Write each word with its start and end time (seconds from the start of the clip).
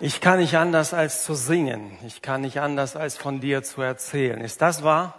Ich 0.00 0.20
kann 0.20 0.38
nicht 0.38 0.56
anders 0.56 0.94
als 0.94 1.24
zu 1.24 1.34
singen. 1.34 1.98
Ich 2.06 2.22
kann 2.22 2.42
nicht 2.42 2.60
anders 2.60 2.94
als 2.94 3.16
von 3.16 3.40
dir 3.40 3.64
zu 3.64 3.82
erzählen. 3.82 4.40
Ist 4.40 4.62
das 4.62 4.84
wahr? 4.84 5.18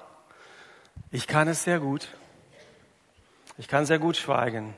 Ich 1.12 1.28
kann 1.28 1.50
es 1.50 1.66
sehr 1.66 1.82
gut. 1.82 2.08
Ich 3.58 3.68
kann 3.68 3.86
sehr 3.86 4.00
gut 4.00 4.16
schweigen. 4.16 4.74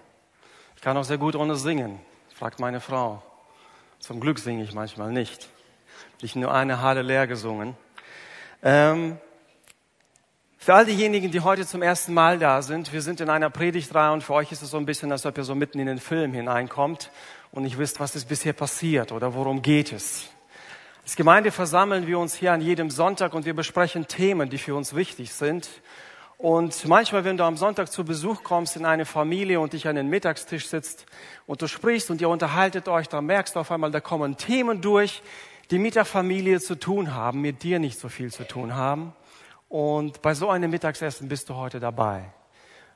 Ich 0.75 0.81
kann 0.81 0.97
auch 0.97 1.03
sehr 1.03 1.19
gut 1.19 1.35
ohne 1.35 1.55
singen, 1.55 1.99
fragt 2.33 2.59
meine 2.59 2.79
Frau. 2.79 3.21
Zum 3.99 4.19
Glück 4.19 4.39
singe 4.39 4.63
ich 4.63 4.73
manchmal 4.73 5.11
nicht. 5.11 5.49
Ich 6.23 6.35
nur 6.35 6.51
eine 6.51 6.81
Halle 6.81 7.03
leer 7.03 7.27
gesungen. 7.27 7.77
Ähm, 8.63 9.19
für 10.63 10.75
all 10.75 10.85
diejenigen, 10.85 11.31
die 11.31 11.39
heute 11.39 11.65
zum 11.65 11.81
ersten 11.81 12.13
Mal 12.13 12.37
da 12.37 12.61
sind, 12.61 12.93
wir 12.93 13.01
sind 13.01 13.19
in 13.19 13.31
einer 13.31 13.49
Predigtreihe 13.49 14.11
und 14.13 14.23
für 14.23 14.35
euch 14.35 14.51
ist 14.51 14.61
es 14.61 14.69
so 14.69 14.77
ein 14.77 14.85
bisschen, 14.85 15.11
als 15.11 15.25
ob 15.25 15.35
ihr 15.35 15.43
so 15.43 15.55
mitten 15.55 15.79
in 15.79 15.87
den 15.87 15.97
Film 15.97 16.33
hineinkommt 16.33 17.09
und 17.51 17.63
nicht 17.63 17.79
wisst, 17.79 17.99
was 17.99 18.15
ist 18.15 18.29
bisher 18.29 18.53
passiert 18.53 19.11
oder 19.11 19.33
worum 19.33 19.63
geht 19.63 19.91
es. 19.91 20.29
Als 21.01 21.15
Gemeinde 21.15 21.49
versammeln 21.49 22.05
wir 22.05 22.19
uns 22.19 22.35
hier 22.35 22.53
an 22.53 22.61
jedem 22.61 22.91
Sonntag 22.91 23.33
und 23.33 23.45
wir 23.45 23.55
besprechen 23.55 24.07
Themen, 24.07 24.51
die 24.51 24.59
für 24.59 24.75
uns 24.75 24.95
wichtig 24.95 25.33
sind. 25.33 25.67
Und 26.37 26.87
manchmal, 26.87 27.25
wenn 27.25 27.37
du 27.37 27.43
am 27.43 27.57
Sonntag 27.57 27.91
zu 27.91 28.05
Besuch 28.05 28.43
kommst 28.43 28.75
in 28.75 28.85
eine 28.85 29.05
Familie 29.05 29.59
und 29.59 29.73
dich 29.73 29.87
an 29.87 29.95
den 29.95 30.09
Mittagstisch 30.09 30.67
sitzt 30.67 31.07
und 31.47 31.63
du 31.63 31.67
sprichst 31.67 32.11
und 32.11 32.21
ihr 32.21 32.29
unterhaltet 32.29 32.87
euch, 32.87 33.09
dann 33.09 33.25
merkst 33.25 33.55
du 33.55 33.61
auf 33.61 33.71
einmal, 33.71 33.89
da 33.89 33.99
kommen 33.99 34.37
Themen 34.37 34.79
durch, 34.79 35.23
die 35.71 35.79
mit 35.79 35.95
der 35.95 36.05
Familie 36.05 36.59
zu 36.59 36.75
tun 36.75 37.15
haben, 37.15 37.41
mit 37.41 37.63
dir 37.63 37.79
nicht 37.79 37.99
so 37.99 38.09
viel 38.09 38.31
zu 38.31 38.47
tun 38.47 38.75
haben. 38.75 39.15
Und 39.71 40.21
bei 40.21 40.33
so 40.33 40.49
einem 40.49 40.69
Mittagsessen 40.69 41.29
bist 41.29 41.47
du 41.47 41.55
heute 41.55 41.79
dabei. 41.79 42.25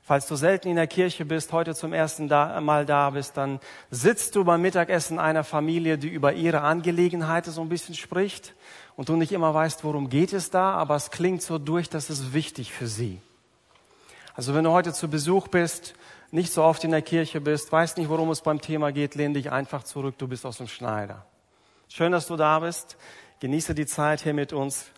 Falls 0.02 0.26
du 0.26 0.36
selten 0.36 0.68
in 0.68 0.76
der 0.76 0.86
Kirche 0.86 1.24
bist, 1.24 1.50
heute 1.54 1.74
zum 1.74 1.94
ersten 1.94 2.28
Mal 2.28 2.84
da 2.84 3.08
bist, 3.08 3.38
dann 3.38 3.60
sitzt 3.90 4.36
du 4.36 4.44
beim 4.44 4.60
Mittagessen 4.60 5.18
einer 5.18 5.42
Familie, 5.42 5.96
die 5.96 6.10
über 6.10 6.34
ihre 6.34 6.60
Angelegenheiten 6.60 7.50
so 7.50 7.62
ein 7.62 7.70
bisschen 7.70 7.94
spricht 7.94 8.54
und 8.94 9.08
du 9.08 9.16
nicht 9.16 9.32
immer 9.32 9.54
weißt, 9.54 9.84
worum 9.84 10.10
geht 10.10 10.34
es 10.34 10.50
da, 10.50 10.74
aber 10.74 10.96
es 10.96 11.10
klingt 11.10 11.40
so 11.40 11.58
durch, 11.58 11.88
dass 11.88 12.10
es 12.10 12.34
wichtig 12.34 12.74
für 12.74 12.88
sie. 12.88 13.22
Also 14.34 14.54
wenn 14.54 14.64
du 14.64 14.70
heute 14.70 14.92
zu 14.92 15.08
Besuch 15.08 15.48
bist, 15.48 15.94
nicht 16.30 16.52
so 16.52 16.62
oft 16.62 16.84
in 16.84 16.90
der 16.90 17.00
Kirche 17.00 17.40
bist, 17.40 17.72
weißt 17.72 17.96
nicht, 17.96 18.10
worum 18.10 18.30
es 18.30 18.42
beim 18.42 18.60
Thema 18.60 18.92
geht, 18.92 19.14
lehn 19.14 19.32
dich 19.32 19.50
einfach 19.50 19.82
zurück, 19.82 20.16
du 20.18 20.28
bist 20.28 20.44
aus 20.44 20.58
dem 20.58 20.68
Schneider. 20.68 21.24
Schön, 21.88 22.12
dass 22.12 22.26
du 22.26 22.36
da 22.36 22.58
bist. 22.58 22.98
Genieße 23.40 23.74
die 23.74 23.86
Zeit 23.86 24.22
hier 24.22 24.34
mit 24.34 24.52
uns. 24.52 24.90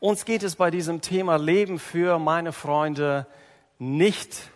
Uns 0.00 0.24
geht 0.24 0.42
es 0.42 0.56
bei 0.56 0.70
diesem 0.70 1.02
Thema 1.02 1.36
Leben 1.36 1.78
für 1.78 2.18
meine 2.18 2.52
Freunde 2.52 3.26
nicht 3.78 4.50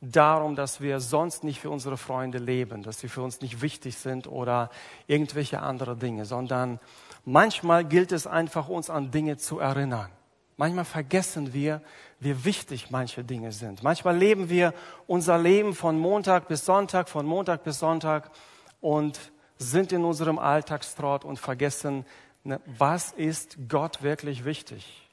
darum, 0.00 0.56
dass 0.56 0.80
wir 0.80 0.98
sonst 0.98 1.44
nicht 1.44 1.60
für 1.60 1.70
unsere 1.70 1.96
Freunde 1.96 2.38
leben, 2.38 2.82
dass 2.82 2.98
sie 2.98 3.08
für 3.08 3.22
uns 3.22 3.40
nicht 3.40 3.62
wichtig 3.62 3.96
sind 3.96 4.26
oder 4.26 4.68
irgendwelche 5.06 5.62
andere 5.62 5.96
Dinge, 5.96 6.24
sondern 6.24 6.80
manchmal 7.24 7.84
gilt 7.84 8.10
es 8.10 8.26
einfach, 8.26 8.68
uns 8.68 8.90
an 8.90 9.12
Dinge 9.12 9.36
zu 9.36 9.60
erinnern. 9.60 10.10
Manchmal 10.56 10.84
vergessen 10.84 11.54
wir, 11.54 11.82
wie 12.18 12.44
wichtig 12.44 12.90
manche 12.90 13.22
Dinge 13.22 13.52
sind. 13.52 13.84
Manchmal 13.84 14.16
leben 14.16 14.50
wir 14.50 14.74
unser 15.06 15.38
Leben 15.38 15.72
von 15.72 16.00
Montag 16.00 16.48
bis 16.48 16.64
Sonntag, 16.64 17.08
von 17.08 17.26
Montag 17.26 17.62
bis 17.62 17.78
Sonntag 17.78 18.32
und 18.80 19.20
sind 19.56 19.92
in 19.92 20.04
unserem 20.04 20.40
Alltagstrott 20.40 21.24
und 21.24 21.38
vergessen, 21.38 22.04
ne, 22.44 22.60
was 22.66 23.12
ist 23.12 23.56
Gott 23.68 24.02
wirklich 24.02 24.44
wichtig. 24.44 25.08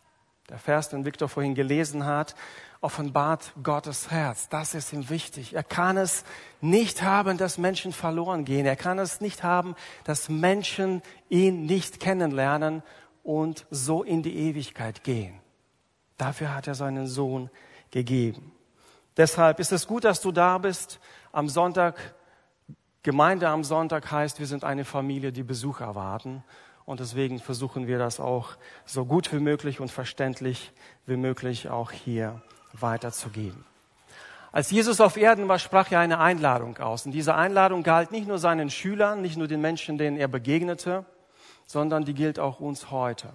Der 0.50 0.60
Vers, 0.60 0.90
den 0.90 1.04
Viktor 1.04 1.28
vorhin 1.28 1.56
gelesen 1.56 2.06
hat, 2.06 2.36
offenbart 2.80 3.52
Gottes 3.64 4.12
Herz. 4.12 4.48
Das 4.50 4.74
ist 4.76 4.94
ihm 4.94 5.10
wichtig. 5.10 5.54
Er 5.54 5.64
kann 5.64 5.98
es 5.98 6.24
nicht 6.62 7.02
haben, 7.02 7.38
dass 7.38 7.58
Menschen 7.58 7.92
verloren 7.92 8.46
gehen. 8.46 8.66
Er 8.66 8.78
kann 8.78 8.98
es 9.00 9.20
nicht 9.20 9.44
haben, 9.44 9.76
dass 10.06 10.30
Menschen 10.30 11.02
ihn 11.30 11.66
nicht 11.66 12.00
kennenlernen 12.00 12.82
und 13.24 13.66
so 13.72 14.04
in 14.04 14.24
die 14.24 14.38
Ewigkeit 14.38 15.04
gehen. 15.04 15.40
Dafür 16.18 16.56
hat 16.56 16.68
er 16.68 16.76
seinen 16.76 17.08
Sohn 17.08 17.50
gegeben. 17.92 18.54
Deshalb 19.18 19.60
ist 19.60 19.72
es 19.72 19.88
gut, 19.88 20.04
dass 20.04 20.22
du 20.22 20.32
da 20.32 20.58
bist. 20.60 21.00
Am 21.32 21.50
Sonntag, 21.50 22.16
Gemeinde 23.04 23.50
am 23.50 23.64
Sonntag 23.64 24.12
heißt, 24.12 24.40
wir 24.40 24.48
sind 24.48 24.64
eine 24.64 24.86
Familie, 24.86 25.32
die 25.32 25.44
Besuch 25.44 25.82
erwarten. 25.82 26.44
Und 26.88 27.02
deswegen 27.02 27.40
versuchen 27.40 27.86
wir 27.86 28.00
das 28.00 28.22
auch 28.22 28.52
so 28.86 29.04
gut 29.04 29.34
wie 29.34 29.40
möglich 29.40 29.82
und 29.82 29.92
verständlich 29.92 30.72
wie 31.06 31.18
möglich 31.18 31.68
auch 31.70 31.92
hier 31.92 32.42
weiterzugeben. 32.72 33.66
Als 34.54 34.72
Jesus 34.72 35.02
auf 35.02 35.18
Erden 35.18 35.50
war, 35.50 35.60
sprach 35.60 35.92
er 35.92 36.00
eine 36.00 36.20
Einladung 36.20 36.78
aus. 36.78 37.06
Und 37.06 37.12
diese 37.12 37.36
Einladung 37.36 37.84
galt 37.84 38.12
nicht 38.12 38.26
nur 38.26 38.38
seinen 38.38 38.70
Schülern, 38.70 39.22
nicht 39.22 39.36
nur 39.36 39.50
den 39.50 39.60
Menschen, 39.60 39.98
denen 39.98 40.16
er 40.16 40.30
begegnete, 40.30 41.04
sondern 41.66 42.06
die 42.06 42.14
gilt 42.14 42.40
auch 42.40 42.62
uns 42.62 42.90
heute. 42.90 43.34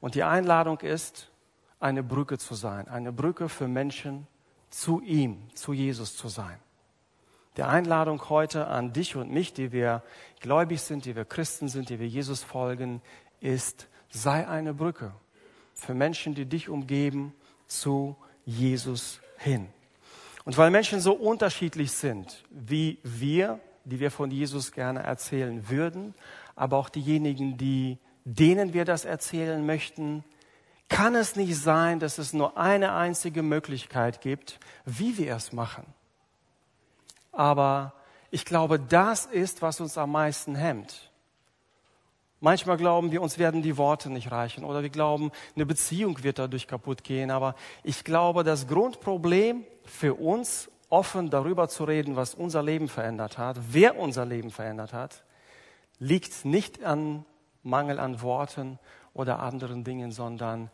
Und 0.00 0.16
die 0.16 0.24
Einladung 0.24 0.80
ist, 0.80 1.30
eine 1.78 2.02
Brücke 2.02 2.38
zu 2.38 2.56
sein, 2.56 2.88
eine 2.88 3.12
Brücke 3.12 3.48
für 3.48 3.68
Menschen 3.68 4.26
zu 4.68 5.00
ihm, 5.00 5.48
zu 5.54 5.72
Jesus 5.72 6.16
zu 6.16 6.26
sein. 6.26 6.58
Die 7.58 7.64
Einladung 7.64 8.28
heute 8.28 8.68
an 8.68 8.92
dich 8.92 9.16
und 9.16 9.32
mich, 9.32 9.52
die 9.52 9.72
wir 9.72 10.04
gläubig 10.38 10.80
sind, 10.80 11.06
die 11.06 11.16
wir 11.16 11.24
Christen 11.24 11.66
sind, 11.66 11.88
die 11.88 11.98
wir 11.98 12.06
Jesus 12.06 12.44
folgen, 12.44 13.02
ist, 13.40 13.88
sei 14.10 14.46
eine 14.46 14.72
Brücke 14.72 15.12
für 15.74 15.92
Menschen, 15.92 16.36
die 16.36 16.46
dich 16.46 16.68
umgeben, 16.68 17.34
zu 17.66 18.16
Jesus 18.44 19.20
hin. 19.38 19.66
Und 20.44 20.56
weil 20.56 20.70
Menschen 20.70 21.00
so 21.00 21.14
unterschiedlich 21.14 21.90
sind, 21.90 22.44
wie 22.48 23.00
wir, 23.02 23.58
die 23.84 23.98
wir 23.98 24.12
von 24.12 24.30
Jesus 24.30 24.70
gerne 24.70 25.00
erzählen 25.00 25.68
würden, 25.68 26.14
aber 26.54 26.76
auch 26.76 26.88
diejenigen, 26.88 27.58
die, 27.58 27.98
denen 28.24 28.72
wir 28.72 28.84
das 28.84 29.04
erzählen 29.04 29.66
möchten, 29.66 30.22
kann 30.88 31.16
es 31.16 31.34
nicht 31.34 31.56
sein, 31.56 31.98
dass 31.98 32.18
es 32.18 32.32
nur 32.32 32.56
eine 32.56 32.92
einzige 32.92 33.42
Möglichkeit 33.42 34.20
gibt, 34.20 34.60
wie 34.84 35.18
wir 35.18 35.34
es 35.34 35.52
machen. 35.52 35.97
Aber 37.38 37.92
ich 38.32 38.44
glaube, 38.44 38.80
das 38.80 39.24
ist, 39.24 39.62
was 39.62 39.80
uns 39.80 39.96
am 39.96 40.10
meisten 40.10 40.56
hemmt. 40.56 41.12
Manchmal 42.40 42.76
glauben 42.76 43.12
wir, 43.12 43.22
uns 43.22 43.38
werden 43.38 43.62
die 43.62 43.76
Worte 43.76 44.10
nicht 44.10 44.32
reichen 44.32 44.64
oder 44.64 44.82
wir 44.82 44.90
glauben, 44.90 45.30
eine 45.54 45.64
Beziehung 45.64 46.20
wird 46.24 46.40
dadurch 46.40 46.66
kaputt 46.66 47.04
gehen. 47.04 47.30
Aber 47.30 47.54
ich 47.84 48.02
glaube, 48.02 48.42
das 48.42 48.66
Grundproblem 48.66 49.64
für 49.84 50.14
uns, 50.14 50.68
offen 50.88 51.30
darüber 51.30 51.68
zu 51.68 51.84
reden, 51.84 52.16
was 52.16 52.34
unser 52.34 52.64
Leben 52.64 52.88
verändert 52.88 53.38
hat, 53.38 53.56
wer 53.70 53.96
unser 53.96 54.24
Leben 54.26 54.50
verändert 54.50 54.92
hat, 54.92 55.22
liegt 56.00 56.44
nicht 56.44 56.82
an 56.82 57.24
Mangel 57.62 58.00
an 58.00 58.20
Worten 58.20 58.80
oder 59.14 59.38
anderen 59.38 59.84
Dingen, 59.84 60.10
sondern 60.10 60.70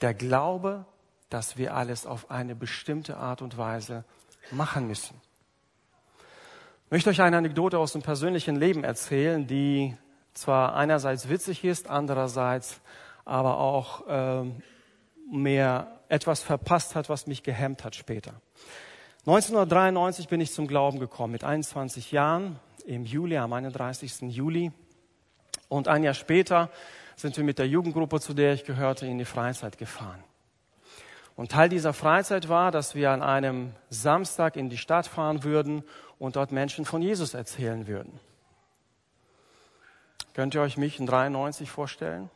der 0.00 0.14
Glaube, 0.14 0.86
dass 1.28 1.58
wir 1.58 1.74
alles 1.74 2.06
auf 2.06 2.30
eine 2.30 2.54
bestimmte 2.54 3.18
Art 3.18 3.42
und 3.42 3.58
Weise 3.58 4.04
machen 4.52 4.86
müssen. 4.86 5.20
Möchte 6.92 7.08
euch 7.08 7.22
eine 7.22 7.38
Anekdote 7.38 7.78
aus 7.78 7.92
dem 7.92 8.02
persönlichen 8.02 8.54
Leben 8.54 8.84
erzählen, 8.84 9.46
die 9.46 9.96
zwar 10.34 10.76
einerseits 10.76 11.30
witzig 11.30 11.64
ist, 11.64 11.88
andererseits 11.88 12.82
aber 13.24 13.56
auch 13.56 14.06
äh, 14.08 14.44
mehr 15.32 16.00
etwas 16.10 16.42
verpasst 16.42 16.94
hat, 16.94 17.08
was 17.08 17.26
mich 17.26 17.42
gehemmt 17.42 17.82
hat 17.84 17.96
später. 17.96 18.34
1993 19.20 20.28
bin 20.28 20.42
ich 20.42 20.52
zum 20.52 20.66
Glauben 20.66 20.98
gekommen, 20.98 21.32
mit 21.32 21.44
21 21.44 22.12
Jahren, 22.12 22.60
im 22.84 23.06
Juli, 23.06 23.38
am 23.38 23.54
31. 23.54 24.24
Juli. 24.28 24.70
Und 25.70 25.88
ein 25.88 26.02
Jahr 26.02 26.12
später 26.12 26.68
sind 27.16 27.34
wir 27.38 27.44
mit 27.44 27.58
der 27.58 27.68
Jugendgruppe, 27.68 28.20
zu 28.20 28.34
der 28.34 28.52
ich 28.52 28.64
gehörte, 28.64 29.06
in 29.06 29.16
die 29.16 29.24
Freizeit 29.24 29.78
gefahren. 29.78 30.22
Und 31.36 31.52
Teil 31.52 31.70
dieser 31.70 31.94
Freizeit 31.94 32.50
war, 32.50 32.70
dass 32.70 32.94
wir 32.94 33.10
an 33.10 33.22
einem 33.22 33.72
Samstag 33.88 34.56
in 34.56 34.68
die 34.68 34.76
Stadt 34.76 35.06
fahren 35.06 35.44
würden 35.44 35.82
und 36.22 36.36
dort 36.36 36.52
Menschen 36.52 36.84
von 36.84 37.02
Jesus 37.02 37.34
erzählen 37.34 37.88
würden. 37.88 38.20
Könnt 40.34 40.54
ihr 40.54 40.60
euch 40.60 40.76
mich 40.76 41.00
in 41.00 41.06
93 41.06 41.68
vorstellen? 41.68 42.30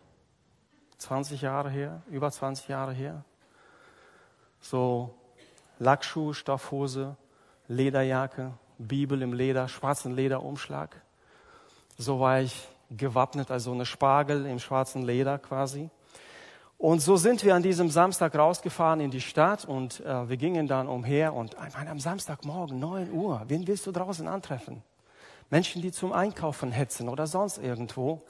20 0.98 1.42
Jahre 1.42 1.70
her, 1.70 2.02
über 2.10 2.32
20 2.32 2.66
Jahre 2.66 2.92
her. 2.92 3.24
So 4.60 5.14
Lackschuhe, 5.78 6.34
Stoffhose, 6.34 7.16
Lederjacke, 7.68 8.54
Bibel 8.78 9.22
im 9.22 9.32
Leder, 9.32 9.68
schwarzen 9.68 10.16
Lederumschlag. 10.16 11.00
So 11.96 12.18
war 12.18 12.40
ich 12.40 12.66
gewappnet, 12.90 13.52
also 13.52 13.70
eine 13.70 13.86
Spargel 13.86 14.46
im 14.46 14.58
schwarzen 14.58 15.04
Leder 15.04 15.38
quasi. 15.38 15.90
Und 16.78 17.00
so 17.00 17.16
sind 17.16 17.42
wir 17.42 17.54
an 17.54 17.62
diesem 17.62 17.88
Samstag 17.88 18.34
rausgefahren 18.34 19.00
in 19.00 19.10
die 19.10 19.22
Stadt 19.22 19.64
und 19.64 20.00
äh, 20.00 20.28
wir 20.28 20.36
gingen 20.36 20.66
dann 20.66 20.88
umher 20.88 21.32
und 21.32 21.56
meine, 21.74 21.90
am 21.90 22.00
Samstagmorgen, 22.00 22.78
9 22.78 23.12
Uhr, 23.12 23.42
wen 23.48 23.66
willst 23.66 23.86
du 23.86 23.92
draußen 23.92 24.28
antreffen? 24.28 24.82
Menschen, 25.48 25.80
die 25.80 25.90
zum 25.90 26.12
Einkaufen 26.12 26.72
hetzen 26.72 27.08
oder 27.08 27.26
sonst 27.26 27.58
irgendwo. 27.58 28.22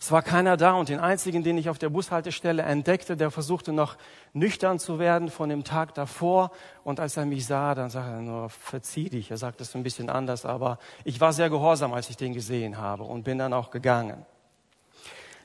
Es 0.00 0.10
war 0.12 0.22
keiner 0.22 0.56
da 0.56 0.72
und 0.72 0.88
den 0.88 1.00
einzigen, 1.00 1.42
den 1.42 1.58
ich 1.58 1.68
auf 1.68 1.78
der 1.78 1.88
Bushaltestelle 1.88 2.62
entdeckte, 2.62 3.16
der 3.16 3.30
versuchte 3.30 3.72
noch 3.72 3.96
nüchtern 4.32 4.78
zu 4.78 4.98
werden 4.98 5.30
von 5.30 5.48
dem 5.48 5.64
Tag 5.64 5.94
davor. 5.94 6.50
Und 6.84 7.00
als 7.00 7.16
er 7.16 7.26
mich 7.26 7.46
sah, 7.46 7.74
dann 7.74 7.90
sagte 7.90 8.12
er 8.12 8.20
nur, 8.20 8.50
verzieh 8.50 9.08
dich. 9.08 9.30
Er 9.30 9.36
sagte 9.36 9.62
es 9.62 9.74
ein 9.74 9.82
bisschen 9.82 10.10
anders, 10.10 10.44
aber 10.46 10.78
ich 11.04 11.20
war 11.20 11.32
sehr 11.32 11.50
gehorsam, 11.50 11.92
als 11.92 12.10
ich 12.10 12.16
den 12.16 12.34
gesehen 12.34 12.78
habe 12.78 13.04
und 13.04 13.24
bin 13.24 13.38
dann 13.38 13.52
auch 13.52 13.70
gegangen. 13.70 14.26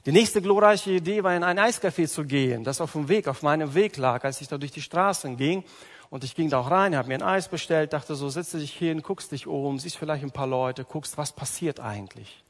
Die 0.05 0.11
nächste 0.13 0.41
glorreiche 0.41 0.91
Idee 0.91 1.23
war, 1.23 1.35
in 1.35 1.43
ein 1.43 1.59
Eiscafé 1.59 2.07
zu 2.07 2.23
gehen, 2.23 2.63
das 2.63 2.79
auf 2.79 2.93
dem 2.93 3.09
Weg, 3.09 3.27
auf 3.27 3.43
meinem 3.43 3.73
Weg 3.73 3.97
lag, 3.97 4.23
als 4.23 4.39
ich 4.39 4.47
da 4.47 4.57
durch 4.57 4.71
die 4.71 4.81
Straßen 4.81 5.35
ging. 5.35 5.63
Und 6.09 6.23
ich 6.23 6.35
ging 6.35 6.49
da 6.49 6.59
auch 6.59 6.71
rein, 6.71 6.95
habe 6.95 7.09
mir 7.09 7.15
ein 7.15 7.21
Eis 7.21 7.49
bestellt, 7.49 7.93
dachte 7.93 8.15
so, 8.15 8.29
setze 8.29 8.59
dich 8.59 8.73
hin, 8.75 9.03
guckst 9.03 9.31
dich 9.31 9.45
um, 9.45 9.77
siehst 9.77 9.97
vielleicht 9.97 10.23
ein 10.23 10.31
paar 10.31 10.47
Leute, 10.47 10.85
guckst, 10.85 11.17
was 11.17 11.33
passiert 11.33 11.79
eigentlich. 11.79 12.43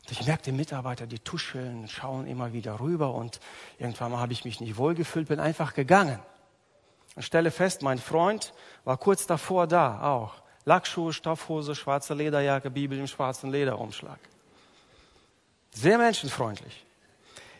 Und 0.00 0.10
ich 0.10 0.26
merkte 0.26 0.52
Mitarbeiter, 0.52 1.06
die 1.06 1.18
tuscheln, 1.18 1.86
schauen 1.88 2.26
immer 2.26 2.52
wieder 2.52 2.80
rüber 2.80 3.14
und 3.14 3.40
irgendwann 3.78 4.12
mal 4.12 4.18
habe 4.18 4.32
ich 4.32 4.44
mich 4.44 4.60
nicht 4.60 4.76
wohlgefühlt, 4.76 5.28
bin 5.28 5.40
einfach 5.40 5.74
gegangen. 5.74 6.18
Und 7.14 7.22
stelle 7.22 7.50
fest, 7.50 7.82
mein 7.82 7.98
Freund 7.98 8.52
war 8.84 8.96
kurz 8.96 9.26
davor 9.26 9.66
da, 9.66 10.02
auch. 10.02 10.34
Lackschuhe, 10.64 11.12
Stoffhose, 11.12 11.74
schwarze 11.74 12.14
Lederjacke, 12.14 12.70
Bibel 12.70 12.98
im 12.98 13.06
schwarzen 13.06 13.50
Lederumschlag. 13.50 14.18
Sehr 15.74 15.98
menschenfreundlich. 15.98 16.86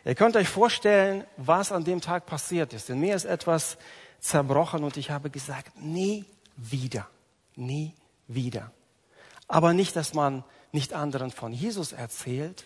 Ihr 0.05 0.15
könnt 0.15 0.37
euch 0.37 0.49
vorstellen, 0.49 1.25
was 1.37 1.73
an 1.73 1.83
dem 1.83 2.01
Tag 2.01 2.27
passiert 2.27 2.73
ist. 2.73 2.89
In 2.89 3.01
mir 3.01 3.17
ist 3.17 3.25
etwas 3.25 3.77
zerbrochen 4.21 4.85
und 4.85 4.97
ich 4.97 5.11
habe 5.11 5.31
gesagt, 5.31 5.81
nie 5.81 6.25
wieder, 6.57 7.09
nie 7.57 7.93
wieder. 8.29 8.71
Aber 9.49 9.73
nicht, 9.73 9.97
dass 9.97 10.15
man 10.15 10.45
nicht 10.73 10.93
anderen 10.93 11.33
von 11.33 11.53
Jesus 11.53 11.93
erzählt 11.93 12.65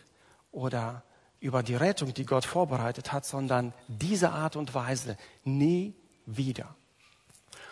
oder 0.53 1.03
über 1.41 1.62
die 1.62 1.77
Rettung, 1.77 2.12
die 2.12 2.27
Gott 2.27 2.45
vorbereitet 2.45 3.12
hat, 3.12 3.25
sondern 3.25 3.73
diese 3.87 4.31
Art 4.31 4.55
und 4.55 4.75
Weise 4.75 5.17
nie 5.45 5.95
wieder. 6.27 6.75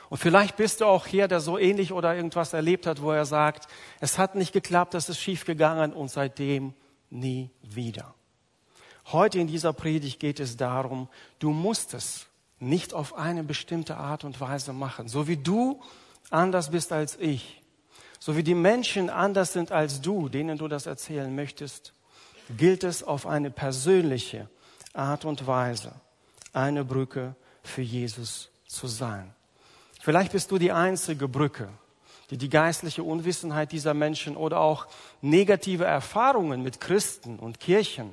Und 0.08 0.18
vielleicht 0.18 0.56
bist 0.56 0.80
du 0.80 0.86
auch 0.86 1.06
hier, 1.06 1.28
der 1.28 1.40
so 1.40 1.58
ähnlich 1.58 1.92
oder 1.92 2.14
irgendwas 2.14 2.52
erlebt 2.52 2.86
hat, 2.86 3.02
wo 3.02 3.10
er 3.10 3.26
sagt, 3.26 3.68
es 4.00 4.18
hat 4.18 4.34
nicht 4.34 4.52
geklappt, 4.52 4.94
es 4.94 5.08
ist 5.08 5.20
schief 5.20 5.44
gegangen 5.44 5.92
und 5.92 6.10
seitdem 6.10 6.74
nie 7.10 7.50
wieder. 7.62 8.14
Heute 9.12 9.38
in 9.38 9.46
dieser 9.46 9.72
Predigt 9.72 10.18
geht 10.18 10.40
es 10.40 10.56
darum, 10.56 11.08
du 11.38 11.50
musst 11.50 11.94
es 11.94 12.26
nicht 12.58 12.94
auf 12.94 13.16
eine 13.16 13.44
bestimmte 13.44 13.96
Art 13.96 14.24
und 14.24 14.40
Weise 14.40 14.72
machen. 14.72 15.08
So 15.08 15.28
wie 15.28 15.36
du 15.36 15.80
anders 16.30 16.70
bist 16.70 16.92
als 16.92 17.16
ich, 17.20 17.62
so 18.18 18.36
wie 18.36 18.42
die 18.42 18.54
Menschen 18.54 19.10
anders 19.10 19.52
sind 19.52 19.70
als 19.70 20.00
du, 20.00 20.28
denen 20.28 20.58
du 20.58 20.66
das 20.66 20.86
erzählen 20.86 21.34
möchtest, 21.34 21.92
gilt 22.56 22.84
es 22.84 23.02
auf 23.02 23.26
eine 23.26 23.50
persönliche 23.50 24.48
Art 24.92 25.24
und 25.24 25.46
Weise, 25.46 25.92
eine 26.52 26.84
Brücke 26.84 27.36
für 27.62 27.82
Jesus 27.82 28.48
zu 28.66 28.86
sein. 28.86 29.34
Vielleicht 30.00 30.32
bist 30.32 30.50
du 30.50 30.58
die 30.58 30.72
einzige 30.72 31.28
Brücke, 31.28 31.68
die 32.30 32.38
die 32.38 32.48
geistliche 32.48 33.02
Unwissenheit 33.02 33.72
dieser 33.72 33.94
Menschen 33.94 34.36
oder 34.36 34.60
auch 34.60 34.86
negative 35.20 35.84
Erfahrungen 35.84 36.62
mit 36.62 36.80
Christen 36.80 37.38
und 37.38 37.60
Kirchen, 37.60 38.10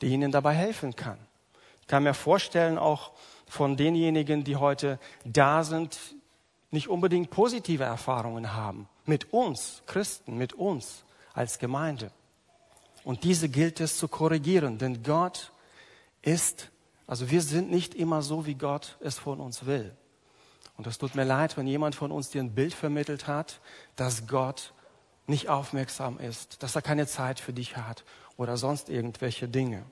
die 0.00 0.08
ihnen 0.08 0.32
dabei 0.32 0.54
helfen 0.54 0.94
kann. 0.94 1.18
Ich 1.80 1.86
kann 1.86 2.02
mir 2.02 2.14
vorstellen, 2.14 2.78
auch 2.78 3.12
von 3.48 3.76
denjenigen, 3.76 4.44
die 4.44 4.56
heute 4.56 4.98
da 5.24 5.64
sind, 5.64 5.98
nicht 6.70 6.88
unbedingt 6.88 7.30
positive 7.30 7.84
Erfahrungen 7.84 8.52
haben. 8.52 8.88
Mit 9.04 9.32
uns, 9.32 9.82
Christen, 9.86 10.36
mit 10.36 10.52
uns 10.52 11.04
als 11.32 11.58
Gemeinde. 11.58 12.10
Und 13.04 13.22
diese 13.22 13.48
gilt 13.48 13.80
es 13.80 13.98
zu 13.98 14.08
korrigieren, 14.08 14.78
denn 14.78 15.04
Gott 15.04 15.52
ist, 16.22 16.70
also 17.06 17.30
wir 17.30 17.40
sind 17.40 17.70
nicht 17.70 17.94
immer 17.94 18.20
so, 18.20 18.46
wie 18.46 18.56
Gott 18.56 18.96
es 19.00 19.16
von 19.16 19.38
uns 19.38 19.64
will. 19.64 19.96
Und 20.76 20.86
es 20.86 20.98
tut 20.98 21.14
mir 21.14 21.24
leid, 21.24 21.56
wenn 21.56 21.66
jemand 21.66 21.94
von 21.94 22.10
uns 22.10 22.30
dir 22.30 22.42
ein 22.42 22.54
Bild 22.54 22.74
vermittelt 22.74 23.26
hat, 23.26 23.60
dass 23.96 24.26
Gott 24.26 24.72
nicht 25.26 25.48
aufmerksam 25.48 26.18
ist, 26.18 26.62
dass 26.62 26.76
er 26.76 26.82
keine 26.82 27.06
Zeit 27.06 27.40
für 27.40 27.52
dich 27.52 27.76
hat 27.76 28.04
oder 28.36 28.56
sonst 28.56 28.88
irgendwelche 28.88 29.48
Dinge. 29.48 29.84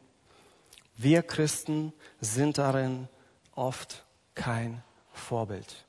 Wir 0.96 1.22
Christen 1.22 1.92
sind 2.20 2.58
darin 2.58 3.08
oft 3.54 4.04
kein 4.34 4.82
Vorbild. 5.12 5.84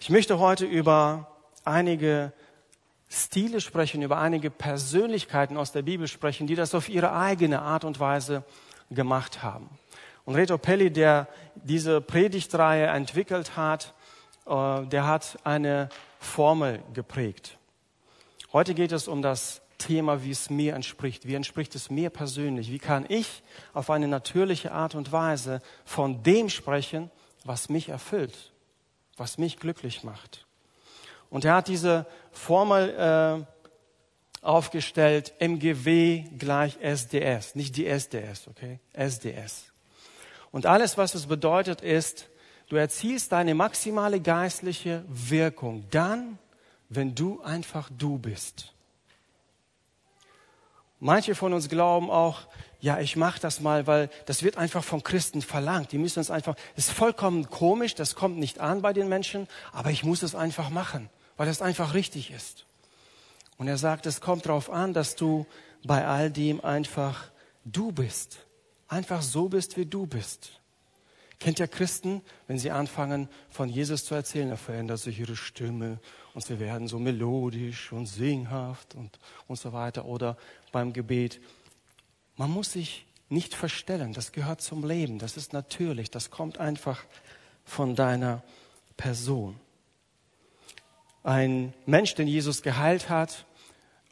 Ich 0.00 0.10
möchte 0.10 0.38
heute 0.38 0.64
über 0.64 1.36
einige 1.64 2.32
Stile 3.08 3.60
sprechen, 3.60 4.02
über 4.02 4.18
einige 4.18 4.50
Persönlichkeiten 4.50 5.56
aus 5.56 5.72
der 5.72 5.82
Bibel 5.82 6.08
sprechen, 6.08 6.46
die 6.46 6.54
das 6.54 6.74
auf 6.74 6.88
ihre 6.88 7.12
eigene 7.12 7.62
Art 7.62 7.84
und 7.84 8.00
Weise 8.00 8.44
gemacht 8.90 9.42
haben. 9.42 9.68
Und 10.28 10.34
Reto 10.34 10.58
Pelli, 10.58 10.90
der 10.90 11.26
diese 11.54 12.02
Predigtreihe 12.02 12.88
entwickelt 12.88 13.56
hat, 13.56 13.94
äh, 14.44 14.84
der 14.84 15.06
hat 15.06 15.38
eine 15.42 15.88
Formel 16.20 16.82
geprägt. 16.92 17.56
Heute 18.52 18.74
geht 18.74 18.92
es 18.92 19.08
um 19.08 19.22
das 19.22 19.62
Thema, 19.78 20.22
wie 20.24 20.32
es 20.32 20.50
mir 20.50 20.74
entspricht. 20.74 21.26
Wie 21.26 21.32
entspricht 21.32 21.74
es 21.74 21.88
mir 21.88 22.10
persönlich? 22.10 22.70
Wie 22.70 22.78
kann 22.78 23.06
ich 23.08 23.42
auf 23.72 23.88
eine 23.88 24.06
natürliche 24.06 24.72
Art 24.72 24.94
und 24.94 25.12
Weise 25.12 25.62
von 25.86 26.22
dem 26.22 26.50
sprechen, 26.50 27.10
was 27.46 27.70
mich 27.70 27.88
erfüllt? 27.88 28.52
was 29.18 29.38
mich 29.38 29.58
glücklich 29.58 30.04
macht. 30.04 30.46
Und 31.30 31.44
er 31.44 31.56
hat 31.56 31.68
diese 31.68 32.06
Formel 32.30 32.90
äh, 32.90 34.44
aufgestellt, 34.44 35.34
MGW 35.40 36.24
gleich 36.38 36.78
SDS, 36.80 37.54
nicht 37.54 37.76
die 37.76 37.86
SDS, 37.86 38.48
okay? 38.48 38.78
SDS. 38.92 39.72
Und 40.50 40.66
alles, 40.66 40.96
was 40.96 41.14
es 41.14 41.26
bedeutet, 41.26 41.80
ist, 41.80 42.28
du 42.68 42.76
erzielst 42.76 43.32
deine 43.32 43.54
maximale 43.54 44.20
geistliche 44.20 45.04
Wirkung 45.08 45.84
dann, 45.90 46.38
wenn 46.88 47.14
du 47.14 47.40
einfach 47.42 47.90
du 47.96 48.18
bist. 48.18 48.72
Manche 51.00 51.34
von 51.34 51.52
uns 51.52 51.68
glauben 51.68 52.10
auch, 52.10 52.42
ja, 52.80 52.98
ich 53.00 53.16
mache 53.16 53.40
das 53.40 53.60
mal, 53.60 53.86
weil 53.86 54.08
das 54.26 54.42
wird 54.42 54.56
einfach 54.56 54.82
von 54.82 55.02
Christen 55.02 55.42
verlangt. 55.42 55.92
Die 55.92 55.98
müssen 55.98 56.20
es 56.20 56.30
einfach, 56.30 56.56
das 56.76 56.88
ist 56.88 56.94
vollkommen 56.94 57.50
komisch, 57.50 57.94
das 57.94 58.14
kommt 58.14 58.38
nicht 58.38 58.60
an 58.60 58.82
bei 58.82 58.92
den 58.92 59.08
Menschen, 59.08 59.48
aber 59.72 59.90
ich 59.90 60.04
muss 60.04 60.22
es 60.22 60.34
einfach 60.34 60.70
machen, 60.70 61.08
weil 61.36 61.48
es 61.48 61.62
einfach 61.62 61.94
richtig 61.94 62.30
ist. 62.30 62.66
Und 63.58 63.68
er 63.68 63.78
sagt, 63.78 64.06
es 64.06 64.20
kommt 64.20 64.46
darauf 64.46 64.70
an, 64.70 64.92
dass 64.92 65.16
du 65.16 65.46
bei 65.84 66.06
all 66.06 66.30
dem 66.30 66.64
einfach 66.64 67.24
du 67.64 67.92
bist. 67.92 68.38
Einfach 68.88 69.22
so 69.22 69.48
bist, 69.48 69.76
wie 69.76 69.86
du 69.86 70.06
bist. 70.06 70.58
Kennt 71.38 71.60
ihr 71.60 71.68
Christen, 71.68 72.22
wenn 72.48 72.58
sie 72.58 72.72
anfangen, 72.72 73.28
von 73.48 73.68
Jesus 73.68 74.04
zu 74.04 74.14
erzählen, 74.14 74.50
da 74.50 74.56
verändert 74.56 74.98
sich 74.98 75.20
ihre 75.20 75.36
Stimme 75.36 76.00
und 76.34 76.44
sie 76.44 76.58
werden 76.58 76.88
so 76.88 76.98
melodisch 76.98 77.92
und 77.92 78.06
singhaft 78.06 78.96
und, 78.96 79.18
und 79.46 79.56
so 79.56 79.72
weiter. 79.72 80.04
Oder 80.06 80.36
beim 80.72 80.92
Gebet, 80.92 81.40
man 82.36 82.50
muss 82.50 82.72
sich 82.72 83.06
nicht 83.28 83.54
verstellen, 83.54 84.14
das 84.14 84.32
gehört 84.32 84.62
zum 84.62 84.84
Leben, 84.86 85.18
das 85.18 85.36
ist 85.36 85.52
natürlich, 85.52 86.10
das 86.10 86.30
kommt 86.30 86.58
einfach 86.58 87.04
von 87.64 87.94
deiner 87.94 88.42
Person. 88.96 89.60
Ein 91.22 91.74
Mensch, 91.84 92.14
den 92.14 92.26
Jesus 92.26 92.62
geheilt 92.62 93.10
hat, 93.10 93.44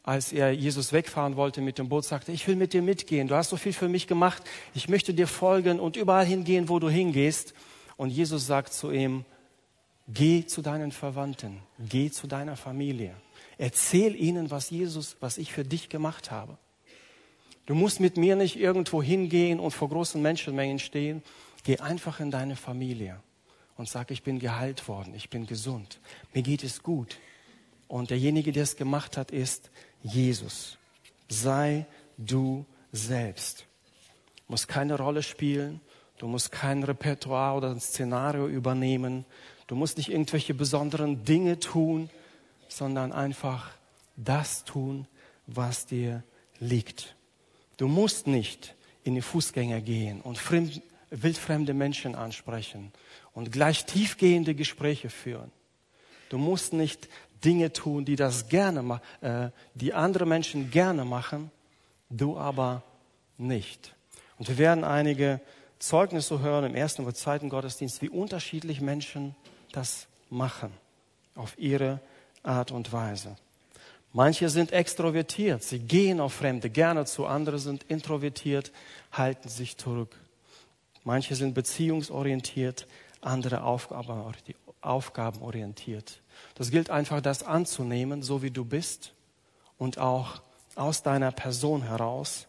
als 0.07 0.33
er 0.33 0.53
Jesus 0.53 0.93
wegfahren 0.93 1.37
wollte 1.37 1.61
mit 1.61 1.79
dem 1.79 1.89
Boot, 1.89 2.05
sagte, 2.05 2.31
ich 2.31 2.47
will 2.47 2.55
mit 2.55 2.73
dir 2.73 2.81
mitgehen, 2.81 3.27
du 3.27 3.35
hast 3.35 3.51
so 3.51 3.57
viel 3.57 3.73
für 3.73 3.89
mich 3.89 4.07
gemacht, 4.07 4.43
ich 4.73 4.89
möchte 4.89 5.13
dir 5.13 5.27
folgen 5.27 5.81
und 5.81 5.97
überall 5.97 6.25
hingehen, 6.25 6.69
wo 6.69 6.79
du 6.79 6.89
hingehst. 6.89 7.55
Und 7.97 8.11
Jesus 8.11 8.47
sagt 8.47 8.73
zu 8.73 8.93
ihm, 8.93 9.25
geh 10.07 10.47
zu 10.47 10.63
deinen 10.63 10.93
Verwandten, 10.93 11.59
geh 11.81 12.09
zu 12.13 12.29
deiner 12.29 12.57
Familie, 12.57 13.17
erzähl 13.59 14.15
ihnen, 14.15 14.53
was 14.53 14.71
Jesus, 14.71 15.17
was 15.19 15.39
ich 15.39 15.53
für 15.53 15.65
dich 15.65 15.89
gemacht 15.89 16.31
habe. 16.31 16.57
Du 17.67 17.75
musst 17.75 17.99
mit 17.99 18.17
mir 18.17 18.37
nicht 18.37 18.61
irgendwo 18.61 19.03
hingehen 19.03 19.59
und 19.59 19.73
vor 19.73 19.89
großen 19.89 20.23
Menschenmengen 20.23 20.79
stehen. 20.79 21.25
Geh 21.65 21.79
einfach 21.81 22.21
in 22.21 22.31
deine 22.31 22.55
Familie 22.55 23.19
und 23.77 23.89
sag, 23.89 24.13
ich 24.13 24.23
bin 24.23 24.39
geheilt 24.39 24.87
worden, 24.87 25.15
ich 25.17 25.31
bin 25.31 25.49
gesund, 25.49 25.99
mir 26.33 26.43
geht 26.43 26.63
es 26.63 26.85
gut. 26.85 27.19
Und 27.89 28.11
derjenige, 28.11 28.53
der 28.53 28.65
es 28.65 28.77
gemacht 28.77 29.17
hat, 29.17 29.31
ist 29.31 29.71
Jesus. 30.03 30.79
Sei 31.29 31.87
du 32.17 32.65
selbst. 32.93 33.67
Du 34.47 34.53
musst 34.53 34.69
keine 34.69 34.97
Rolle 34.97 35.23
spielen, 35.23 35.81
du 36.19 36.29
musst 36.29 36.53
kein 36.53 36.83
Repertoire 36.83 37.57
oder 37.57 37.71
ein 37.71 37.81
Szenario 37.81 38.47
übernehmen, 38.47 39.25
du 39.67 39.75
musst 39.75 39.99
nicht 39.99 40.09
irgendwelche 40.09 40.55
besonderen 40.55 41.25
Dinge 41.25 41.59
tun, 41.59 42.11
sondern 42.69 43.13
einfach 43.13 43.73
das 44.17 44.65
tun, 44.65 45.07
was 45.47 45.87
dir 45.87 46.23
liegt. 46.61 47.17
Du 47.77 47.89
musst 47.89 48.27
nicht 48.27 48.75
in 49.05 49.15
die 49.15 49.23
Fußgänger 49.23 49.81
gehen 49.81 50.21
und 50.21 50.39
fremd, 50.39 50.81
wildfremde 51.11 51.75
Menschen 51.75 52.15
ansprechen 52.15 52.93
und 53.33 53.53
gleich 53.53 53.85
tiefgehende 53.85 54.55
Gespräche 54.55 55.11
führen. 55.11 55.53
Du 56.29 56.39
musst 56.39 56.73
nicht 56.73 57.09
Dinge 57.45 57.73
tun, 57.73 58.05
die 58.05 58.17
das 58.17 58.49
gerne, 58.49 59.01
äh, 59.21 59.51
die 59.75 59.95
andere 59.95 60.27
Menschen 60.27 60.71
gerne 60.71 61.05
machen, 61.05 61.51
du 62.11 62.39
aber 62.39 62.83
nicht. 63.39 63.95
Und 64.39 64.49
wir 64.49 64.59
werden 64.59 64.83
einige 64.85 65.41
Zeugnisse 65.79 66.41
hören 66.41 66.65
im 66.65 66.75
ersten 66.75 67.03
oder 67.03 67.15
zweiten 67.15 67.49
Gottesdienst, 67.49 68.03
wie 68.03 68.09
unterschiedlich 68.09 68.81
Menschen 68.81 69.37
das 69.73 70.09
machen, 70.31 70.73
auf 71.35 71.59
ihre 71.59 72.01
Art 72.43 72.73
und 72.73 72.93
Weise. 72.93 73.37
Manche 74.13 74.49
sind 74.49 74.73
extrovertiert, 74.73 75.63
sie 75.63 75.79
gehen 75.79 76.19
auf 76.21 76.33
Fremde 76.33 76.71
gerne 76.71 77.05
zu, 77.05 77.27
andere 77.27 77.59
sind 77.59 77.83
introvertiert, 77.85 78.73
halten 79.13 79.51
sich 79.51 79.77
zurück. 79.77 80.17
Manche 81.05 81.37
sind 81.37 81.55
beziehungsorientiert, 81.55 82.87
andere 83.21 83.63
aufgabenorientiert. 83.63 86.21
Das 86.55 86.71
gilt 86.71 86.91
einfach, 86.91 87.21
das 87.21 87.43
anzunehmen, 87.43 88.23
so 88.23 88.43
wie 88.43 88.51
du 88.51 88.65
bist 88.65 89.13
und 89.79 89.99
auch 89.99 90.43
aus 90.75 91.03
deiner 91.03 91.33
Person 91.33 91.83
heraus 91.83 92.47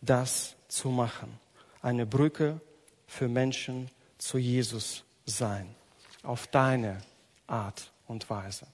das 0.00 0.54
zu 0.68 0.88
machen. 0.88 1.38
Eine 1.82 2.06
Brücke 2.06 2.60
für 3.06 3.28
Menschen 3.28 3.90
zu 4.18 4.38
Jesus 4.38 5.04
sein. 5.26 5.74
Auf 6.22 6.46
deine 6.46 7.02
Art 7.46 7.92
und 8.06 8.28
Weise. 8.30 8.66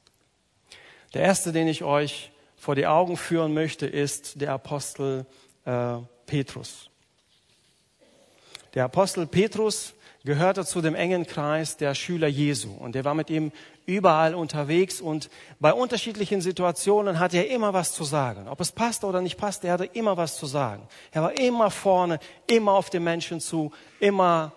Der 1.15 1.23
erste, 1.23 1.53
den 1.53 1.67
ich 1.67 1.83
euch 1.83 2.31
vor 2.57 2.75
die 2.75 2.87
Augen 2.87 3.17
führen 3.17 3.55
möchte, 3.55 3.87
ist 3.87 4.41
der 4.41 4.53
Apostel 4.53 5.27
äh, 5.65 5.97
Petrus. 6.27 6.91
Der 8.75 8.85
Apostel 8.85 9.27
Petrus 9.27 9.95
gehörte 10.25 10.67
zu 10.67 10.81
dem 10.81 10.95
engen 10.95 11.27
Kreis 11.27 11.77
der 11.77 11.95
Schüler 11.95 12.29
Jesu 12.29 12.71
und 12.73 12.95
er 12.95 13.05
war 13.05 13.15
mit 13.15 13.31
ihm 13.31 13.53
überall 13.87 14.35
unterwegs 14.35 15.01
und 15.01 15.31
bei 15.59 15.73
unterschiedlichen 15.73 16.41
Situationen 16.41 17.19
hatte 17.19 17.39
er 17.39 17.51
immer 17.51 17.73
was 17.73 17.93
zu 17.93 18.05
sagen. 18.05 18.47
Ob 18.49 18.61
es 18.61 18.73
passte 18.73 19.07
oder 19.07 19.21
nicht 19.23 19.39
passte, 19.39 19.69
er 19.69 19.75
hatte 19.75 19.87
immer 19.87 20.17
was 20.17 20.37
zu 20.37 20.47
sagen. 20.47 20.87
Er 21.11 21.23
war 21.23 21.39
immer 21.39 21.71
vorne, 21.71 22.19
immer 22.47 22.73
auf 22.73 22.91
den 22.91 23.03
Menschen 23.03 23.41
zu, 23.41 23.73
immer 23.99 24.53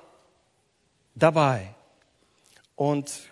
dabei. 1.16 1.74
Und 2.76 3.30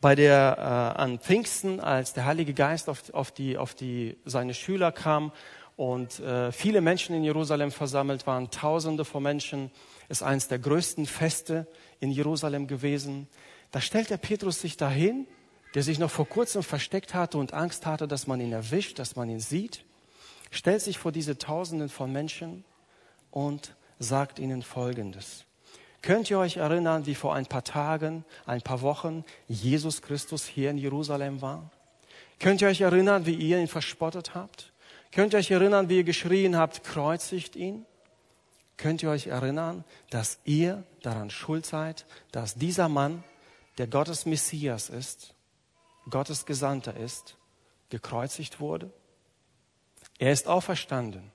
bei 0.00 0.14
der 0.14 0.56
äh, 0.96 1.00
an 1.00 1.18
Pfingsten, 1.18 1.80
als 1.80 2.12
der 2.12 2.24
Heilige 2.24 2.54
Geist 2.54 2.88
auf, 2.88 3.12
auf, 3.14 3.32
die, 3.32 3.56
auf 3.56 3.74
die, 3.74 4.16
seine 4.24 4.54
Schüler 4.54 4.92
kam 4.92 5.32
und 5.76 6.20
äh, 6.20 6.52
viele 6.52 6.80
Menschen 6.80 7.16
in 7.16 7.24
Jerusalem 7.24 7.70
versammelt 7.72 8.26
waren, 8.26 8.50
Tausende 8.50 9.04
von 9.04 9.22
Menschen, 9.22 9.70
ist 10.08 10.22
eines 10.22 10.48
der 10.48 10.58
größten 10.58 11.06
Feste 11.06 11.66
in 12.00 12.10
Jerusalem 12.10 12.66
gewesen. 12.66 13.28
Da 13.70 13.80
stellt 13.80 14.10
der 14.10 14.16
Petrus 14.16 14.60
sich 14.60 14.76
dahin, 14.76 15.26
der 15.74 15.82
sich 15.82 15.98
noch 15.98 16.10
vor 16.10 16.26
kurzem 16.26 16.62
versteckt 16.62 17.14
hatte 17.14 17.38
und 17.38 17.52
Angst 17.52 17.84
hatte, 17.86 18.08
dass 18.08 18.26
man 18.26 18.40
ihn 18.40 18.52
erwischt, 18.52 18.98
dass 18.98 19.16
man 19.16 19.28
ihn 19.28 19.40
sieht, 19.40 19.84
stellt 20.50 20.80
sich 20.80 20.98
vor 20.98 21.12
diese 21.12 21.36
Tausenden 21.36 21.88
von 21.88 22.10
Menschen 22.10 22.64
und 23.30 23.74
sagt 23.98 24.38
ihnen 24.38 24.62
Folgendes. 24.62 25.44
Könnt 26.00 26.30
ihr 26.30 26.38
euch 26.38 26.56
erinnern, 26.56 27.06
wie 27.06 27.14
vor 27.14 27.34
ein 27.34 27.46
paar 27.46 27.64
Tagen, 27.64 28.24
ein 28.46 28.62
paar 28.62 28.82
Wochen 28.82 29.24
Jesus 29.48 30.00
Christus 30.00 30.46
hier 30.46 30.70
in 30.70 30.78
Jerusalem 30.78 31.42
war? 31.42 31.70
Könnt 32.38 32.62
ihr 32.62 32.68
euch 32.68 32.80
erinnern, 32.80 33.26
wie 33.26 33.34
ihr 33.34 33.58
ihn 33.58 33.66
verspottet 33.66 34.34
habt? 34.34 34.72
Könnt 35.10 35.34
ihr 35.34 35.40
euch 35.40 35.50
erinnern, 35.50 35.88
wie 35.88 35.98
ihr 35.98 36.04
geschrien 36.04 36.56
habt, 36.56 36.84
kreuzigt 36.84 37.56
ihn? 37.56 37.84
Könnt 38.78 39.02
ihr 39.02 39.10
euch 39.10 39.26
erinnern, 39.26 39.84
dass 40.08 40.38
ihr 40.44 40.84
daran 41.02 41.30
schuld 41.30 41.66
seid, 41.66 42.06
dass 42.32 42.54
dieser 42.54 42.88
Mann, 42.88 43.24
der 43.76 43.88
Gottes 43.88 44.24
Messias 44.24 44.88
ist, 44.88 45.34
Gottes 46.08 46.46
Gesandter 46.46 46.96
ist, 46.96 47.36
gekreuzigt 47.90 48.60
wurde? 48.60 48.90
Er 50.18 50.32
ist 50.32 50.46
auferstanden. 50.46 51.30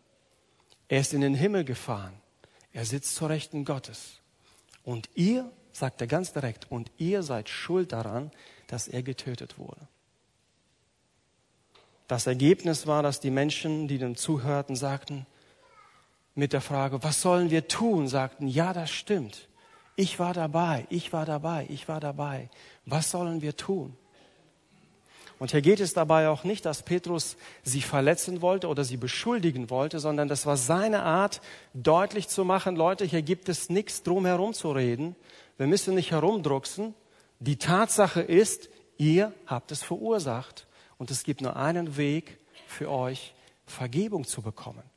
Er 0.87 1.01
ist 1.01 1.13
in 1.13 1.21
den 1.21 1.35
Himmel 1.35 1.65
gefahren. 1.65 2.13
Er 2.71 2.85
sitzt 2.85 3.15
zur 3.15 3.29
Rechten 3.29 3.65
Gottes. 3.65 4.21
Und 4.83 5.09
ihr, 5.13 5.51
sagt 5.73 6.01
er 6.01 6.07
ganz 6.07 6.31
direkt, 6.31 6.71
und 6.71 6.91
ihr 6.97 7.23
seid 7.23 7.49
schuld 7.49 7.91
daran, 7.91 8.31
dass 8.67 8.87
er 8.87 9.03
getötet 9.03 9.57
wurde. 9.57 9.87
Das 12.07 12.25
Ergebnis 12.27 12.87
war, 12.87 13.03
dass 13.03 13.19
die 13.19 13.31
Menschen, 13.31 13.87
die 13.87 13.97
dem 13.97 14.15
zuhörten, 14.15 14.75
sagten, 14.75 15.25
mit 16.35 16.53
der 16.53 16.61
Frage, 16.61 17.03
was 17.03 17.21
sollen 17.21 17.49
wir 17.49 17.67
tun, 17.67 18.07
sagten, 18.07 18.47
ja, 18.47 18.73
das 18.73 18.89
stimmt. 18.89 19.47
Ich 19.95 20.19
war 20.19 20.33
dabei, 20.33 20.87
ich 20.89 21.13
war 21.13 21.25
dabei, 21.25 21.67
ich 21.69 21.87
war 21.87 21.99
dabei. 21.99 22.49
Was 22.85 23.11
sollen 23.11 23.41
wir 23.41 23.55
tun? 23.55 23.95
Und 25.39 25.51
hier 25.51 25.61
geht 25.61 25.79
es 25.79 25.93
dabei 25.93 26.29
auch 26.29 26.43
nicht, 26.43 26.65
dass 26.65 26.83
Petrus 26.83 27.35
sie 27.63 27.81
verletzen 27.81 28.41
wollte 28.41 28.67
oder 28.67 28.83
sie 28.83 28.97
beschuldigen 28.97 29.69
wollte, 29.69 29.99
sondern 29.99 30.27
das 30.27 30.45
war 30.45 30.57
seine 30.57 31.03
Art, 31.03 31.41
deutlich 31.73 32.29
zu 32.29 32.45
machen, 32.45 32.75
Leute, 32.75 33.05
hier 33.05 33.21
gibt 33.21 33.49
es 33.49 33.69
nichts 33.69 34.03
drum 34.03 34.25
herum 34.25 34.53
zu 34.53 34.71
reden. 34.71 35.15
Wir 35.57 35.67
müssen 35.67 35.95
nicht 35.95 36.11
herumdrucksen. 36.11 36.95
Die 37.39 37.57
Tatsache 37.57 38.21
ist, 38.21 38.69
ihr 38.97 39.33
habt 39.45 39.71
es 39.71 39.83
verursacht. 39.83 40.65
Und 40.97 41.11
es 41.11 41.23
gibt 41.23 41.41
nur 41.41 41.57
einen 41.57 41.97
Weg 41.97 42.39
für 42.65 42.89
euch, 42.89 43.33
Vergebung 43.65 44.25
zu 44.25 44.41
bekommen. 44.41 44.92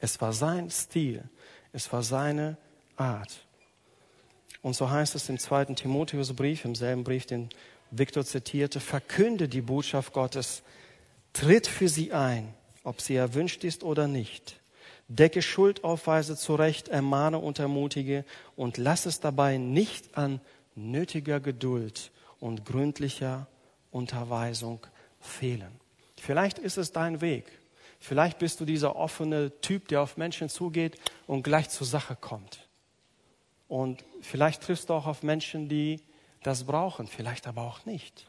Es 0.00 0.20
war 0.20 0.32
sein 0.32 0.70
Stil. 0.70 1.28
Es 1.72 1.92
war 1.92 2.02
seine 2.02 2.56
Art. 2.96 3.46
Und 4.62 4.74
so 4.74 4.90
heißt 4.90 5.14
es 5.14 5.28
im 5.28 5.38
zweiten 5.38 5.76
Timotheusbrief, 5.76 6.64
im 6.64 6.74
selben 6.74 7.04
Brief, 7.04 7.26
den 7.26 7.50
Viktor 7.90 8.24
zitierte, 8.24 8.80
verkünde 8.80 9.48
die 9.48 9.60
Botschaft 9.60 10.12
Gottes, 10.12 10.62
tritt 11.32 11.66
für 11.66 11.88
sie 11.88 12.12
ein, 12.12 12.52
ob 12.82 13.00
sie 13.00 13.14
erwünscht 13.14 13.62
ist 13.62 13.84
oder 13.84 14.08
nicht. 14.08 14.60
Decke 15.08 15.40
Schuldaufweise 15.40 16.36
zurecht, 16.36 16.88
ermahne 16.88 17.38
und 17.38 17.58
ermutige 17.58 18.24
und 18.56 18.76
lass 18.76 19.06
es 19.06 19.20
dabei 19.20 19.56
nicht 19.56 20.16
an 20.16 20.40
nötiger 20.74 21.38
Geduld 21.38 22.10
und 22.40 22.64
gründlicher 22.64 23.46
Unterweisung 23.92 24.84
fehlen. 25.20 25.80
Vielleicht 26.16 26.58
ist 26.58 26.76
es 26.76 26.90
dein 26.90 27.20
Weg. 27.20 27.44
Vielleicht 27.98 28.38
bist 28.38 28.60
du 28.60 28.64
dieser 28.64 28.96
offene 28.96 29.52
Typ, 29.60 29.88
der 29.88 30.02
auf 30.02 30.16
Menschen 30.16 30.48
zugeht 30.48 30.98
und 31.26 31.42
gleich 31.42 31.68
zur 31.70 31.86
Sache 31.86 32.16
kommt. 32.16 32.66
Und 33.68 34.04
vielleicht 34.20 34.62
triffst 34.62 34.88
du 34.88 34.94
auch 34.94 35.06
auf 35.06 35.22
Menschen, 35.22 35.68
die 35.68 36.00
das 36.42 36.64
brauchen, 36.64 37.08
vielleicht 37.08 37.46
aber 37.46 37.62
auch 37.62 37.84
nicht. 37.84 38.26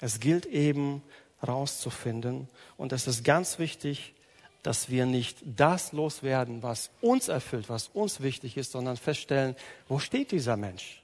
Es 0.00 0.20
gilt 0.20 0.46
eben 0.46 1.02
rauszufinden 1.46 2.48
und 2.76 2.92
es 2.92 3.06
ist 3.06 3.24
ganz 3.24 3.58
wichtig, 3.58 4.14
dass 4.62 4.90
wir 4.90 5.06
nicht 5.06 5.38
das 5.44 5.92
loswerden, 5.92 6.62
was 6.62 6.90
uns 7.00 7.26
erfüllt, 7.28 7.68
was 7.68 7.88
uns 7.88 8.20
wichtig 8.20 8.56
ist, 8.56 8.72
sondern 8.72 8.96
feststellen, 8.96 9.56
wo 9.88 9.98
steht 9.98 10.30
dieser 10.30 10.56
Mensch? 10.56 11.02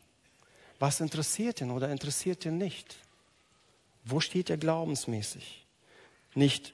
Was 0.78 1.00
interessiert 1.00 1.60
ihn 1.60 1.72
oder 1.72 1.90
interessiert 1.90 2.44
ihn 2.44 2.56
nicht? 2.56 2.96
Wo 4.04 4.20
steht 4.20 4.48
er 4.48 4.58
glaubensmäßig? 4.58 5.66
Nicht 6.34 6.72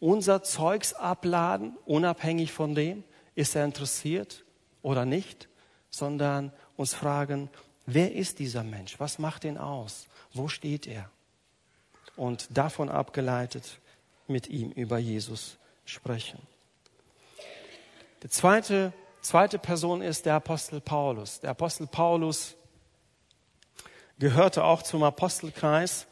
unser 0.00 0.42
Zeugs 0.42 0.92
abladen, 0.92 1.76
unabhängig 1.84 2.52
von 2.52 2.74
dem, 2.74 3.04
ist 3.34 3.56
er 3.56 3.64
interessiert 3.64 4.44
oder 4.82 5.04
nicht, 5.04 5.48
sondern 5.90 6.52
uns 6.76 6.94
fragen, 6.94 7.50
Wer 7.86 8.12
ist 8.12 8.40
dieser 8.40 8.64
Mensch? 8.64 8.98
Was 8.98 9.20
macht 9.20 9.44
ihn 9.44 9.56
aus? 9.56 10.08
Wo 10.34 10.48
steht 10.48 10.88
er? 10.88 11.08
Und 12.16 12.48
davon 12.50 12.88
abgeleitet 12.88 13.78
mit 14.26 14.48
ihm 14.48 14.72
über 14.72 14.98
Jesus 14.98 15.56
sprechen. 15.84 16.40
Die 18.24 18.28
zweite, 18.28 18.92
zweite 19.20 19.58
Person 19.60 20.02
ist 20.02 20.26
der 20.26 20.34
Apostel 20.34 20.80
Paulus. 20.80 21.38
Der 21.38 21.50
Apostel 21.50 21.86
Paulus 21.86 22.56
gehörte 24.18 24.64
auch 24.64 24.82
zum 24.82 25.04
Apostelkreis 25.04 26.08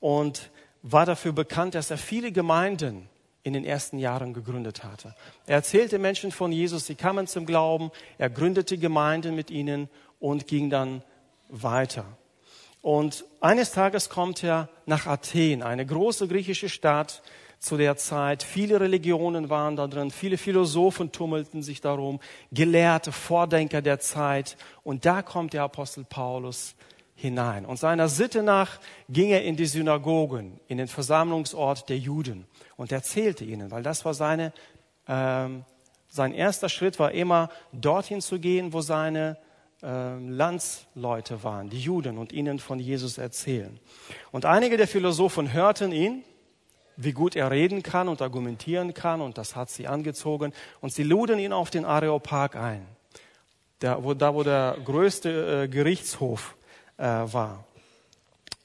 und 0.00 0.50
war 0.80 1.04
dafür 1.04 1.32
bekannt, 1.32 1.74
dass 1.74 1.90
er 1.90 1.98
viele 1.98 2.32
Gemeinden 2.32 3.10
in 3.48 3.54
den 3.54 3.64
ersten 3.64 3.98
Jahren 3.98 4.32
gegründet 4.32 4.84
hatte. 4.84 5.14
Er 5.46 5.56
erzählte 5.56 5.98
Menschen 5.98 6.30
von 6.30 6.52
Jesus, 6.52 6.86
sie 6.86 6.94
kamen 6.94 7.26
zum 7.26 7.46
Glauben, 7.46 7.90
er 8.16 8.30
gründete 8.30 8.78
Gemeinden 8.78 9.34
mit 9.34 9.50
ihnen 9.50 9.88
und 10.20 10.46
ging 10.46 10.70
dann 10.70 11.02
weiter. 11.48 12.04
Und 12.82 13.24
eines 13.40 13.72
Tages 13.72 14.08
kommt 14.08 14.44
er 14.44 14.68
nach 14.86 15.06
Athen, 15.06 15.62
eine 15.62 15.84
große 15.84 16.28
griechische 16.28 16.68
Stadt 16.68 17.22
zu 17.58 17.76
der 17.76 17.96
Zeit. 17.96 18.42
Viele 18.42 18.80
Religionen 18.80 19.50
waren 19.50 19.76
da 19.76 19.86
drin, 19.88 20.10
viele 20.10 20.38
Philosophen 20.38 21.10
tummelten 21.10 21.62
sich 21.62 21.80
darum, 21.80 22.20
Gelehrte, 22.52 23.10
Vordenker 23.10 23.82
der 23.82 23.98
Zeit. 23.98 24.56
Und 24.84 25.04
da 25.06 25.22
kommt 25.22 25.54
der 25.54 25.64
Apostel 25.64 26.04
Paulus 26.04 26.76
hinein. 27.16 27.66
Und 27.66 27.78
seiner 27.78 28.08
Sitte 28.08 28.44
nach 28.44 28.78
ging 29.08 29.30
er 29.30 29.44
in 29.44 29.56
die 29.56 29.66
Synagogen, 29.66 30.60
in 30.68 30.78
den 30.78 30.86
Versammlungsort 30.86 31.88
der 31.88 31.98
Juden 31.98 32.46
und 32.78 32.92
erzählte 32.92 33.44
ihnen, 33.44 33.70
weil 33.70 33.82
das 33.82 34.06
war 34.06 34.14
seine, 34.14 34.54
ähm, 35.06 35.64
sein 36.08 36.32
erster 36.32 36.70
Schritt 36.70 36.98
war 36.98 37.12
immer 37.12 37.50
dorthin 37.72 38.22
zu 38.22 38.38
gehen, 38.38 38.72
wo 38.72 38.80
seine 38.80 39.36
äh, 39.82 40.16
Landsleute 40.16 41.42
waren, 41.42 41.68
die 41.68 41.80
Juden, 41.80 42.16
und 42.16 42.32
ihnen 42.32 42.60
von 42.60 42.78
Jesus 42.78 43.18
erzählen. 43.18 43.78
Und 44.30 44.46
einige 44.46 44.76
der 44.76 44.88
Philosophen 44.88 45.52
hörten 45.52 45.92
ihn, 45.92 46.22
wie 46.96 47.12
gut 47.12 47.36
er 47.36 47.50
reden 47.50 47.82
kann 47.82 48.08
und 48.08 48.22
argumentieren 48.22 48.94
kann, 48.94 49.20
und 49.20 49.38
das 49.38 49.56
hat 49.56 49.70
sie 49.70 49.88
angezogen, 49.88 50.52
und 50.80 50.92
sie 50.92 51.02
luden 51.02 51.40
ihn 51.40 51.52
auf 51.52 51.70
den 51.70 51.84
Areopag 51.84 52.54
ein, 52.54 52.86
der, 53.82 54.04
wo, 54.04 54.14
da 54.14 54.34
wo 54.34 54.44
der 54.44 54.76
größte 54.84 55.64
äh, 55.64 55.68
Gerichtshof 55.68 56.56
äh, 56.96 57.02
war. 57.02 57.64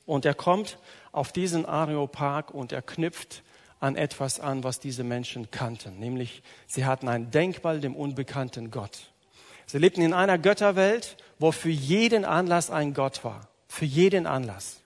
Und 0.05 0.25
er 0.25 0.35
kommt 0.35 0.77
auf 1.11 1.31
diesen 1.31 1.65
Areopag 1.65 2.51
und 2.51 2.71
er 2.71 2.83
knüpft 2.83 3.41
an 3.83 3.97
etwas 3.97 4.39
an, 4.39 4.63
was 4.63 4.79
diese 4.79 5.03
Menschen 5.03 5.51
kannten, 5.51 5.99
nämlich 5.99 6.41
sie 6.67 6.85
hatten 6.85 7.09
ein 7.09 7.31
Denkmal 7.31 7.81
dem 7.81 7.97
unbekannten 7.97 8.71
Gott. 8.71 9.11
Sie 9.65 9.77
lebten 9.77 10.01
in 10.01 10.13
einer 10.13 10.37
Götterwelt, 10.37 11.17
wo 11.37 11.51
für 11.51 11.69
jeden 11.69 12.23
Anlass 12.23 12.69
ein 12.69 12.93
Gott 12.93 13.25
war. 13.25 13.49
Für 13.67 13.83
jeden 13.83 14.25
Anlass. 14.25 14.79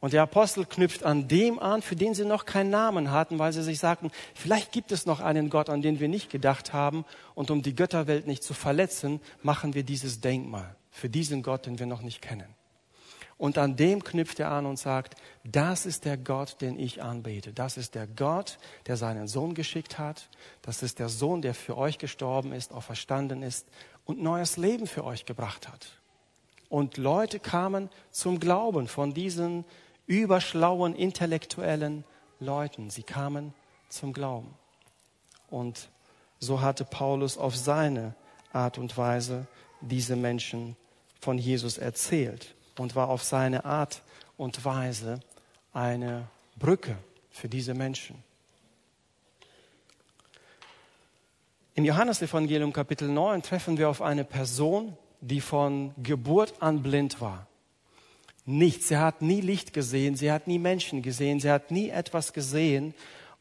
Und 0.00 0.12
der 0.12 0.22
Apostel 0.22 0.66
knüpft 0.66 1.04
an 1.04 1.28
dem 1.28 1.60
an, 1.60 1.82
für 1.82 1.94
den 1.94 2.14
sie 2.14 2.24
noch 2.24 2.46
keinen 2.46 2.70
Namen 2.70 3.12
hatten, 3.12 3.38
weil 3.38 3.52
sie 3.52 3.62
sich 3.62 3.78
sagten, 3.78 4.10
vielleicht 4.34 4.72
gibt 4.72 4.90
es 4.90 5.06
noch 5.06 5.20
einen 5.20 5.48
Gott, 5.48 5.70
an 5.70 5.80
den 5.80 6.00
wir 6.00 6.08
nicht 6.08 6.30
gedacht 6.30 6.72
haben. 6.72 7.04
Und 7.36 7.52
um 7.52 7.62
die 7.62 7.76
Götterwelt 7.76 8.26
nicht 8.26 8.42
zu 8.42 8.54
verletzen, 8.54 9.20
machen 9.44 9.74
wir 9.74 9.84
dieses 9.84 10.20
Denkmal 10.20 10.74
für 10.90 11.08
diesen 11.08 11.44
Gott, 11.44 11.66
den 11.66 11.78
wir 11.78 11.86
noch 11.86 12.02
nicht 12.02 12.20
kennen. 12.22 12.54
Und 13.36 13.58
an 13.58 13.76
dem 13.76 14.04
knüpft 14.04 14.38
er 14.38 14.52
an 14.52 14.64
und 14.64 14.78
sagt, 14.78 15.16
das 15.42 15.86
ist 15.86 16.04
der 16.04 16.16
Gott, 16.16 16.60
den 16.60 16.78
ich 16.78 17.02
anbete. 17.02 17.52
Das 17.52 17.76
ist 17.76 17.94
der 17.94 18.06
Gott, 18.06 18.58
der 18.86 18.96
seinen 18.96 19.26
Sohn 19.26 19.54
geschickt 19.54 19.98
hat. 19.98 20.28
Das 20.62 20.82
ist 20.82 20.98
der 20.98 21.08
Sohn, 21.08 21.42
der 21.42 21.54
für 21.54 21.76
euch 21.76 21.98
gestorben 21.98 22.52
ist, 22.52 22.72
auferstanden 22.72 23.42
ist 23.42 23.66
und 24.04 24.22
neues 24.22 24.56
Leben 24.56 24.86
für 24.86 25.04
euch 25.04 25.24
gebracht 25.24 25.68
hat. 25.68 26.00
Und 26.68 26.96
Leute 26.96 27.40
kamen 27.40 27.90
zum 28.10 28.38
Glauben 28.38 28.88
von 28.88 29.14
diesen 29.14 29.64
überschlauen, 30.06 30.94
intellektuellen 30.94 32.04
Leuten. 32.38 32.90
Sie 32.90 33.02
kamen 33.02 33.52
zum 33.88 34.12
Glauben. 34.12 34.54
Und 35.50 35.90
so 36.38 36.60
hatte 36.60 36.84
Paulus 36.84 37.36
auf 37.36 37.56
seine 37.56 38.14
Art 38.52 38.78
und 38.78 38.96
Weise 38.96 39.46
diese 39.80 40.14
Menschen 40.14 40.76
von 41.20 41.38
Jesus 41.38 41.78
erzählt 41.78 42.54
und 42.78 42.94
war 42.96 43.08
auf 43.08 43.22
seine 43.22 43.64
Art 43.64 44.02
und 44.36 44.64
Weise 44.64 45.20
eine 45.72 46.28
Brücke 46.58 46.96
für 47.30 47.48
diese 47.48 47.74
Menschen. 47.74 48.22
Im 51.76 51.84
Johannesevangelium 51.84 52.72
Kapitel 52.72 53.08
9 53.08 53.42
treffen 53.42 53.78
wir 53.78 53.88
auf 53.88 54.00
eine 54.00 54.24
Person, 54.24 54.96
die 55.20 55.40
von 55.40 55.92
Geburt 56.02 56.54
an 56.60 56.82
blind 56.82 57.20
war. 57.20 57.48
Nichts. 58.46 58.88
Sie 58.88 58.96
hat 58.96 59.22
nie 59.22 59.40
Licht 59.40 59.72
gesehen, 59.72 60.16
sie 60.16 60.30
hat 60.30 60.46
nie 60.46 60.58
Menschen 60.58 61.02
gesehen, 61.02 61.40
sie 61.40 61.50
hat 61.50 61.70
nie 61.70 61.88
etwas 61.88 62.32
gesehen. 62.32 62.94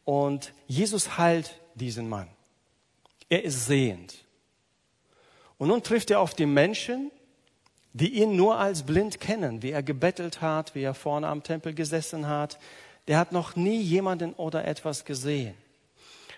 Und 0.06 0.54
Jesus 0.68 1.18
heilt 1.18 1.60
diesen 1.76 2.10
Mann. 2.10 2.28
Er 3.30 3.44
ist 3.44 3.68
sehend. 3.68 4.16
Und 5.58 5.68
nun 5.68 5.84
trifft 5.84 6.10
er 6.10 6.20
auf 6.20 6.34
die 6.34 6.46
Menschen, 6.46 7.12
die 7.94 8.22
ihn 8.22 8.36
nur 8.36 8.58
als 8.58 8.84
blind 8.84 9.20
kennen, 9.20 9.62
wie 9.62 9.72
er 9.72 9.84
gebettelt 9.84 10.42
hat, 10.42 10.76
wie 10.76 10.84
er 10.84 10.94
vorne 10.94 11.28
am 11.28 11.44
Tempel 11.44 11.74
gesessen 11.74 12.28
hat. 12.28 12.58
Der 13.08 13.18
hat 13.18 13.32
noch 13.32 13.56
nie 13.56 13.80
jemanden 13.80 14.34
oder 14.34 14.66
etwas 14.66 15.06
gesehen. 15.06 15.54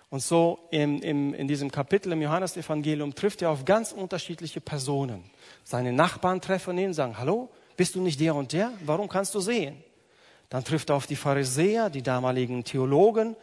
Und 0.10 0.22
so 0.22 0.60
im, 0.72 1.02
im, 1.02 1.34
in 1.34 1.48
diesem 1.48 1.72
Kapitel 1.72 2.12
im 2.12 2.22
Johannesevangelium 2.22 3.16
trifft 3.16 3.42
er 3.42 3.50
auf 3.50 3.66
ganz 3.66 3.92
unterschiedliche 3.92 4.62
Personen. 4.62 5.24
Seine 5.64 5.94
Nachbarn 5.94 6.42
treffen 6.42 6.78
ihn, 6.78 6.94
sagen, 6.94 7.18
hallo, 7.18 7.50
bist 7.76 7.96
du 7.96 8.02
nicht 8.02 8.20
der 8.20 8.36
und 8.36 8.54
der? 8.54 8.72
Warum 8.86 9.10
kannst 9.10 9.34
du 9.34 9.40
sehen? 9.40 9.76
Dann 10.50 10.64
trifft 10.64 10.90
er 10.90 10.96
auf 10.96 11.08
die 11.08 11.16
Pharisäer, 11.16 11.90
die 11.90 12.04
damaligen 12.04 12.64
Theologen, 12.64 13.36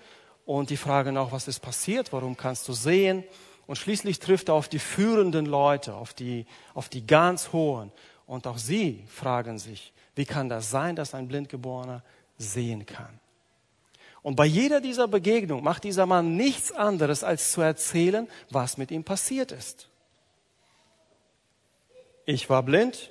und 0.44 0.70
die 0.70 0.76
fragen 0.76 1.16
auch, 1.16 1.32
was 1.32 1.46
ist 1.46 1.60
passiert? 1.60 2.12
Warum 2.12 2.36
kannst 2.36 2.66
du 2.68 2.72
sehen? 2.72 3.24
Und 3.72 3.76
schließlich 3.76 4.18
trifft 4.18 4.50
er 4.50 4.54
auf 4.54 4.68
die 4.68 4.78
führenden 4.78 5.46
Leute, 5.46 5.94
auf 5.94 6.12
die, 6.12 6.44
auf 6.74 6.90
die 6.90 7.06
ganz 7.06 7.54
hohen. 7.54 7.90
Und 8.26 8.46
auch 8.46 8.58
sie 8.58 9.02
fragen 9.08 9.58
sich, 9.58 9.94
wie 10.14 10.26
kann 10.26 10.50
das 10.50 10.70
sein, 10.70 10.94
dass 10.94 11.14
ein 11.14 11.26
Blindgeborener 11.26 12.02
sehen 12.36 12.84
kann? 12.84 13.18
Und 14.20 14.36
bei 14.36 14.44
jeder 14.44 14.82
dieser 14.82 15.08
Begegnung 15.08 15.64
macht 15.64 15.84
dieser 15.84 16.04
Mann 16.04 16.36
nichts 16.36 16.70
anderes, 16.70 17.24
als 17.24 17.52
zu 17.52 17.62
erzählen, 17.62 18.28
was 18.50 18.76
mit 18.76 18.90
ihm 18.90 19.04
passiert 19.04 19.52
ist. 19.52 19.88
Ich 22.26 22.50
war 22.50 22.62
blind, 22.62 23.10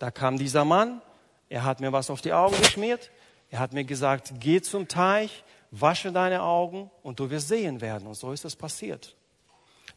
da 0.00 0.10
kam 0.10 0.38
dieser 0.38 0.64
Mann, 0.64 1.02
er 1.48 1.62
hat 1.62 1.78
mir 1.78 1.92
was 1.92 2.10
auf 2.10 2.20
die 2.20 2.32
Augen 2.32 2.56
geschmiert, 2.56 3.12
er 3.48 3.60
hat 3.60 3.72
mir 3.72 3.84
gesagt, 3.84 4.32
geh 4.40 4.60
zum 4.60 4.88
Teich, 4.88 5.44
wasche 5.70 6.10
deine 6.10 6.42
Augen 6.42 6.90
und 7.04 7.20
du 7.20 7.30
wirst 7.30 7.46
sehen 7.46 7.80
werden. 7.80 8.08
Und 8.08 8.14
so 8.14 8.32
ist 8.32 8.44
es 8.44 8.56
passiert. 8.56 9.14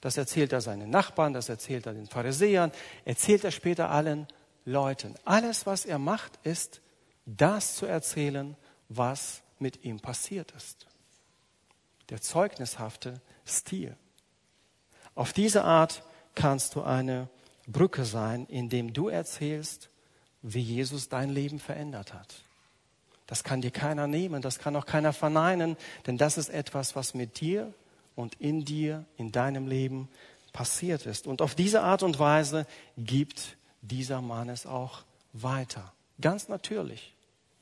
Das 0.03 0.17
erzählt 0.17 0.51
er 0.51 0.59
seinen 0.59 0.89
Nachbarn, 0.89 1.31
das 1.31 1.47
erzählt 1.47 1.85
er 1.85 1.93
den 1.93 2.07
Pharisäern, 2.07 2.73
erzählt 3.05 3.45
er 3.45 3.51
später 3.51 3.89
allen 3.89 4.27
Leuten. 4.65 5.15
Alles, 5.23 5.65
was 5.65 5.85
er 5.85 5.97
macht, 5.97 6.37
ist, 6.43 6.81
das 7.25 7.77
zu 7.77 7.85
erzählen, 7.85 8.57
was 8.89 9.43
mit 9.59 9.85
ihm 9.85 10.01
passiert 10.01 10.51
ist. 10.57 10.87
Der 12.09 12.19
zeugnishafte 12.19 13.21
Stil. 13.47 13.95
Auf 15.15 15.31
diese 15.31 15.63
Art 15.63 16.03
kannst 16.35 16.75
du 16.75 16.81
eine 16.81 17.29
Brücke 17.65 18.03
sein, 18.03 18.45
indem 18.47 18.91
du 18.91 19.07
erzählst, 19.07 19.89
wie 20.41 20.59
Jesus 20.59 21.07
dein 21.07 21.29
Leben 21.29 21.59
verändert 21.59 22.13
hat. 22.13 22.43
Das 23.25 23.45
kann 23.45 23.61
dir 23.61 23.71
keiner 23.71 24.07
nehmen, 24.07 24.41
das 24.41 24.59
kann 24.59 24.75
auch 24.75 24.85
keiner 24.85 25.13
verneinen, 25.13 25.77
denn 26.05 26.17
das 26.17 26.37
ist 26.37 26.49
etwas, 26.49 26.93
was 26.93 27.13
mit 27.13 27.39
dir 27.39 27.73
und 28.15 28.35
in 28.39 28.65
dir, 28.65 29.05
in 29.17 29.31
deinem 29.31 29.67
Leben 29.67 30.09
passiert 30.51 31.05
ist. 31.05 31.27
Und 31.27 31.41
auf 31.41 31.55
diese 31.55 31.81
Art 31.81 32.03
und 32.03 32.19
Weise 32.19 32.65
gibt 32.97 33.57
dieser 33.81 34.21
Mann 34.21 34.49
es 34.49 34.65
auch 34.65 35.03
weiter. 35.33 35.93
Ganz 36.21 36.47
natürlich. 36.47 37.13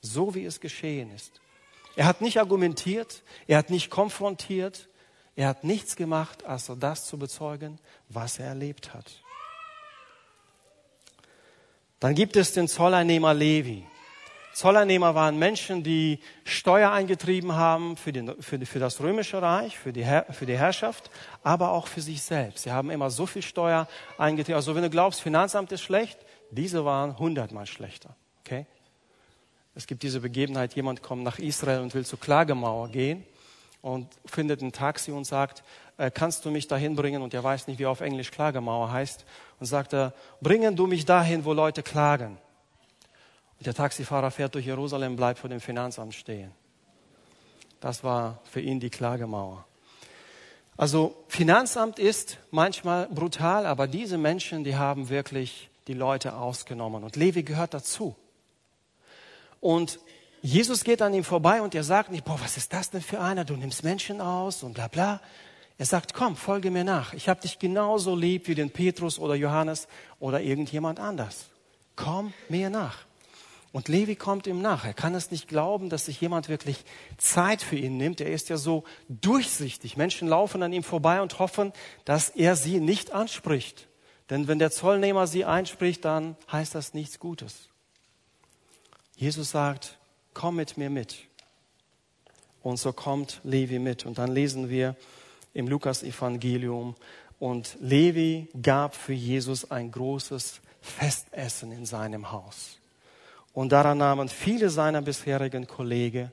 So 0.02 0.36
wie 0.36 0.46
es 0.46 0.60
geschehen 0.60 1.12
ist. 1.12 1.40
Er 1.96 2.06
hat 2.06 2.22
nicht 2.22 2.40
argumentiert, 2.40 3.24
er 3.48 3.58
hat 3.58 3.70
nicht 3.70 3.90
konfrontiert, 3.90 4.88
er 5.36 5.48
hat 5.48 5.64
nichts 5.64 5.96
gemacht, 5.96 6.46
als 6.46 6.72
das 6.80 7.06
zu 7.06 7.18
bezeugen, 7.18 7.80
was 8.10 8.40
er 8.40 8.48
erlebt 8.48 8.94
hat. 8.94 9.22
Dann 12.00 12.16
gibt 12.16 12.36
es 12.36 12.54
den 12.54 12.68
Zolleinnehmer 12.68 13.34
Levi. 13.34 13.86
Zollernehmer 14.54 15.16
waren 15.16 15.40
Menschen, 15.40 15.84
die 15.84 16.20
Steuer 16.44 16.92
eingetrieben 16.92 17.56
haben 17.56 17.96
für, 17.96 18.12
den, 18.12 18.42
für, 18.42 18.64
für 18.66 18.80
das 18.80 19.00
römische 19.00 19.42
Reich, 19.42 19.78
für 19.78 19.94
die, 19.94 20.06
für 20.32 20.46
die 20.46 20.58
Herrschaft, 20.58 21.10
aber 21.44 21.72
auch 21.72 21.88
für 21.88 22.02
sich 22.02 22.22
selbst. 22.22 22.64
Sie 22.64 22.72
haben 22.72 22.92
immer 22.92 23.10
so 23.10 23.26
viel 23.26 23.42
Steuer 23.42 23.88
eingetrieben. 24.18 24.56
Also 24.56 24.76
wenn 24.76 24.84
du 24.84 24.90
glaubst, 24.90 25.22
Finanzamt 25.22 25.72
ist 25.72 25.82
schlecht, 25.82 26.20
diese 26.52 26.84
waren 26.84 27.18
hundertmal 27.18 27.66
schlechter. 27.66 28.16
Okay? 28.42 28.66
Es 29.74 29.88
gibt 29.88 30.04
diese 30.04 30.20
Begebenheit, 30.20 30.74
jemand 30.74 31.02
kommt 31.02 31.24
nach 31.24 31.40
Israel 31.40 31.80
und 31.80 31.94
will 31.96 32.06
zur 32.06 32.20
Klagemauer 32.20 32.90
gehen 32.90 33.24
und 33.82 34.08
findet 34.26 34.62
ein 34.62 34.74
Taxi 34.74 35.12
und 35.12 35.24
sagt, 35.24 35.64
äh, 35.98 36.12
kannst 36.12 36.44
du 36.46 36.52
mich 36.52 36.68
dahin 36.68 36.96
bringen? 36.96 37.22
Und 37.22 37.34
er 37.34 37.44
weiß 37.44 37.68
nicht, 37.68 37.80
wie 37.80 37.86
auf 37.86 38.02
Englisch 38.02 38.32
Klagemauer 38.32 38.92
heißt. 38.92 39.26
Und 39.60 39.66
sagt 39.66 39.94
er, 39.94 40.14
bringen 40.42 40.76
du 40.76 40.88
mich 40.88 41.06
dahin, 41.06 41.46
wo 41.46 41.54
Leute 41.54 41.84
klagen. 41.84 42.38
Der 43.62 43.74
Taxifahrer 43.76 44.32
fährt 44.32 44.56
durch 44.56 44.66
Jerusalem, 44.66 45.16
bleibt 45.16 45.40
vor 45.40 45.50
dem 45.50 45.62
Finanzamt 45.62 46.16
stehen. 46.16 46.52
Das 47.80 48.04
war 48.04 48.40
für 48.44 48.62
ihn 48.62 48.80
die 48.80 48.90
Klagemauer. 48.90 49.66
Also 50.78 51.16
Finanzamt 51.28 52.00
ist 52.00 52.38
manchmal 52.50 53.08
brutal, 53.08 53.66
aber 53.68 53.88
diese 53.88 54.18
Menschen, 54.18 54.64
die 54.64 54.76
haben 54.76 55.10
wirklich 55.10 55.70
die 55.88 55.94
Leute 55.94 56.36
ausgenommen. 56.36 57.04
Und 57.04 57.16
Levi 57.16 57.44
gehört 57.44 57.74
dazu. 57.74 58.16
Und 59.60 60.00
Jesus 60.42 60.84
geht 60.84 61.04
an 61.04 61.14
ihm 61.14 61.24
vorbei 61.24 61.62
und 61.62 61.76
er 61.76 61.84
sagt 61.84 62.10
nicht, 62.10 62.26
boah, 62.26 62.40
was 62.42 62.58
ist 62.58 62.74
das 62.74 62.90
denn 62.90 63.02
für 63.02 63.20
einer? 63.20 63.46
Du 63.46 63.56
nimmst 63.56 63.84
Menschen 63.84 64.22
aus 64.22 64.64
und 64.64 64.74
bla 64.74 64.88
bla. 64.88 65.22
Er 65.78 65.86
sagt, 65.86 66.14
komm, 66.16 66.36
folge 66.36 66.72
mir 66.72 66.84
nach. 66.84 67.14
Ich 67.14 67.30
habe 67.30 67.42
dich 67.42 67.60
genauso 67.60 68.16
lieb 68.16 68.48
wie 68.48 68.56
den 68.56 68.72
Petrus 68.72 69.20
oder 69.20 69.36
Johannes 69.36 69.88
oder 70.20 70.42
irgendjemand 70.42 71.00
anders. 71.00 71.46
Komm 71.96 72.34
mir 72.50 72.70
nach. 72.72 73.06
Und 73.72 73.88
Levi 73.88 74.16
kommt 74.16 74.48
ihm 74.48 74.62
nach. 74.62 74.86
Er 74.86 74.94
kann 74.94 75.16
es 75.16 75.32
nicht 75.32 75.48
glauben, 75.48 75.90
dass 75.90 76.06
sich 76.06 76.20
jemand 76.20 76.50
wirklich 76.50 76.84
Zeit 77.18 77.62
für 77.62 77.78
ihn 77.78 77.98
nimmt. 77.98 78.20
Er 78.20 78.32
ist 78.32 78.50
ja 78.50 78.58
so 78.58 78.84
durchsichtig. 79.08 79.96
Menschen 79.96 80.28
laufen 80.28 80.62
an 80.62 80.74
ihm 80.74 80.84
vorbei 80.84 81.22
und 81.22 81.40
hoffen, 81.40 81.72
dass 82.04 82.30
er 82.30 82.56
sie 82.56 82.80
nicht 82.80 83.12
anspricht. 83.12 83.88
Denn 84.30 84.48
wenn 84.48 84.60
der 84.60 84.72
Zollnehmer 84.72 85.26
sie 85.26 85.46
einspricht, 85.46 86.04
dann 86.04 86.36
heißt 86.52 86.76
das 86.76 86.94
nichts 86.94 87.20
Gutes. 87.20 87.70
Jesus 89.16 89.52
sagt, 89.52 89.98
komm 90.34 90.58
mit 90.58 90.78
mir 90.78 90.90
mit. 90.90 91.20
Und 92.64 92.78
so 92.78 92.92
kommt 92.92 93.40
Levi 93.44 93.80
mit. 93.80 94.06
Und 94.06 94.18
dann 94.18 94.32
lesen 94.32 94.70
wir 94.70 94.96
im 95.54 95.68
Lukas-Evangelium, 95.68 96.96
und 97.42 97.76
Levi 97.80 98.50
gab 98.62 98.94
für 98.94 99.14
Jesus 99.14 99.72
ein 99.72 99.90
großes 99.90 100.62
Festessen 100.80 101.72
in 101.72 101.88
seinem 101.88 102.32
Haus. 102.32 102.78
Und 103.54 103.72
daran 103.72 103.98
nahmen 103.98 104.30
viele 104.30 104.70
seiner 104.70 105.02
bisherigen 105.02 105.68
Kollegen 105.68 106.32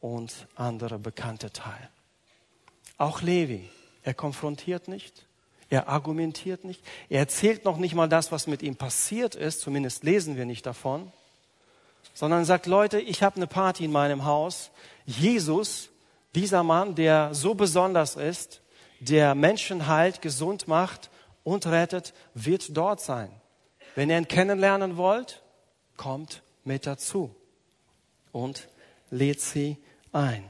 und 0.00 0.48
andere 0.56 0.98
Bekannte 0.98 1.52
teil. 1.52 1.90
Auch 2.98 3.22
Levi, 3.22 3.68
er 4.02 4.14
konfrontiert 4.14 4.88
nicht, 4.88 5.26
er 5.68 5.88
argumentiert 5.88 6.64
nicht, 6.64 6.82
er 7.08 7.20
erzählt 7.20 7.64
noch 7.64 7.76
nicht 7.76 7.94
mal 7.94 8.08
das, 8.08 8.32
was 8.32 8.46
mit 8.46 8.62
ihm 8.62 8.76
passiert 8.76 9.34
ist, 9.34 9.60
zumindest 9.60 10.04
lesen 10.04 10.36
wir 10.36 10.46
nicht 10.46 10.64
davon, 10.66 11.12
sondern 12.14 12.44
sagt, 12.44 12.66
Leute, 12.66 13.00
ich 13.00 13.22
habe 13.22 13.36
eine 13.36 13.46
Party 13.46 13.84
in 13.84 13.92
meinem 13.92 14.24
Haus. 14.24 14.70
Jesus, 15.04 15.90
dieser 16.34 16.62
Mann, 16.62 16.94
der 16.94 17.34
so 17.34 17.54
besonders 17.54 18.16
ist, 18.16 18.62
der 19.00 19.34
Menschen 19.34 19.86
heilt, 19.86 20.22
gesund 20.22 20.68
macht 20.68 21.10
und 21.44 21.66
rettet, 21.66 22.14
wird 22.34 22.76
dort 22.76 23.00
sein. 23.00 23.30
Wenn 23.94 24.08
ihr 24.08 24.18
ihn 24.18 24.28
kennenlernen 24.28 24.96
wollt, 24.96 25.42
kommt 25.96 26.42
mit 26.66 26.86
dazu 26.86 27.34
und 28.32 28.68
lädt 29.10 29.40
sie 29.40 29.76
ein. 30.12 30.44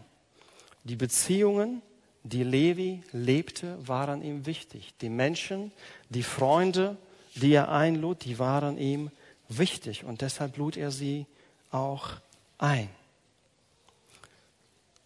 Die 0.85 0.97
Beziehungen, 0.97 1.83
die 2.23 2.43
Levi 2.43 3.03
lebte, 3.13 3.77
waren 3.87 4.23
ihm 4.23 4.47
wichtig. 4.47 4.95
Die 5.01 5.09
Menschen, 5.09 5.73
die 6.09 6.23
Freunde, 6.23 6.97
die 7.35 7.53
er 7.53 7.71
einlud, 7.71 8.25
die 8.25 8.39
waren 8.39 8.79
ihm 8.79 9.11
wichtig 9.49 10.05
und 10.05 10.23
deshalb 10.23 10.57
lud 10.57 10.77
er 10.77 10.91
sie 10.91 11.27
auch 11.71 12.11
ein. 12.59 12.89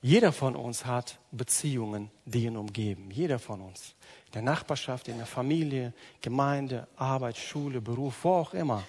Jeder 0.03 0.33
von 0.33 0.57
uns 0.57 0.87
hat 0.87 1.19
Beziehungen, 1.31 2.11
die 2.25 2.45
ihn 2.45 2.57
umgeben. 2.57 3.11
Jeder 3.11 3.39
von 3.39 3.61
uns. 3.61 3.95
In 4.27 4.33
der 4.33 4.43
Nachbarschaft, 4.43 5.09
in 5.09 5.19
der 5.19 5.27
Familie, 5.27 5.93
Gemeinde, 6.23 6.89
Arbeit, 6.97 7.37
Schule, 7.37 7.83
Beruf, 7.83 8.25
wo 8.25 8.31
auch 8.31 8.55
immer. 8.55 8.83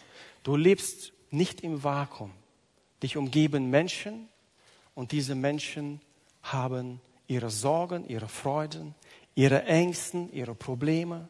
Du 0.43 0.55
lebst 0.55 1.12
nicht 1.32 1.62
im 1.62 1.84
Vakuum. 1.84 2.32
Dich 3.02 3.17
umgeben 3.17 3.70
Menschen 3.70 4.28
und 4.94 5.12
diese 5.12 5.34
Menschen 5.34 6.02
haben 6.44 7.02
ihre 7.28 7.50
Sorgen, 7.50 8.08
ihre 8.08 8.28
Freuden, 8.28 8.94
ihre 9.36 9.63
Ängsten, 9.63 10.32
ihre 10.34 10.54
Probleme. 10.54 11.30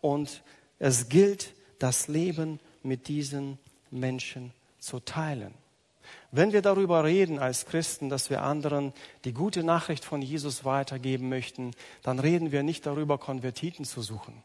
Und 0.00 0.42
es 0.78 1.08
gilt, 1.08 1.54
das 1.78 2.08
Leben 2.08 2.60
mit 2.82 3.08
diesen 3.08 3.58
Menschen 3.90 4.52
zu 4.78 5.00
teilen. 5.00 5.52
Wenn 6.30 6.52
wir 6.52 6.62
darüber 6.62 7.04
reden 7.04 7.38
als 7.38 7.66
Christen, 7.66 8.08
dass 8.08 8.30
wir 8.30 8.42
anderen 8.42 8.92
die 9.24 9.32
gute 9.32 9.64
Nachricht 9.64 10.04
von 10.04 10.22
Jesus 10.22 10.64
weitergeben 10.64 11.28
möchten, 11.28 11.72
dann 12.02 12.18
reden 12.18 12.52
wir 12.52 12.62
nicht 12.62 12.86
darüber, 12.86 13.18
Konvertiten 13.18 13.84
zu 13.84 14.02
suchen. 14.02 14.42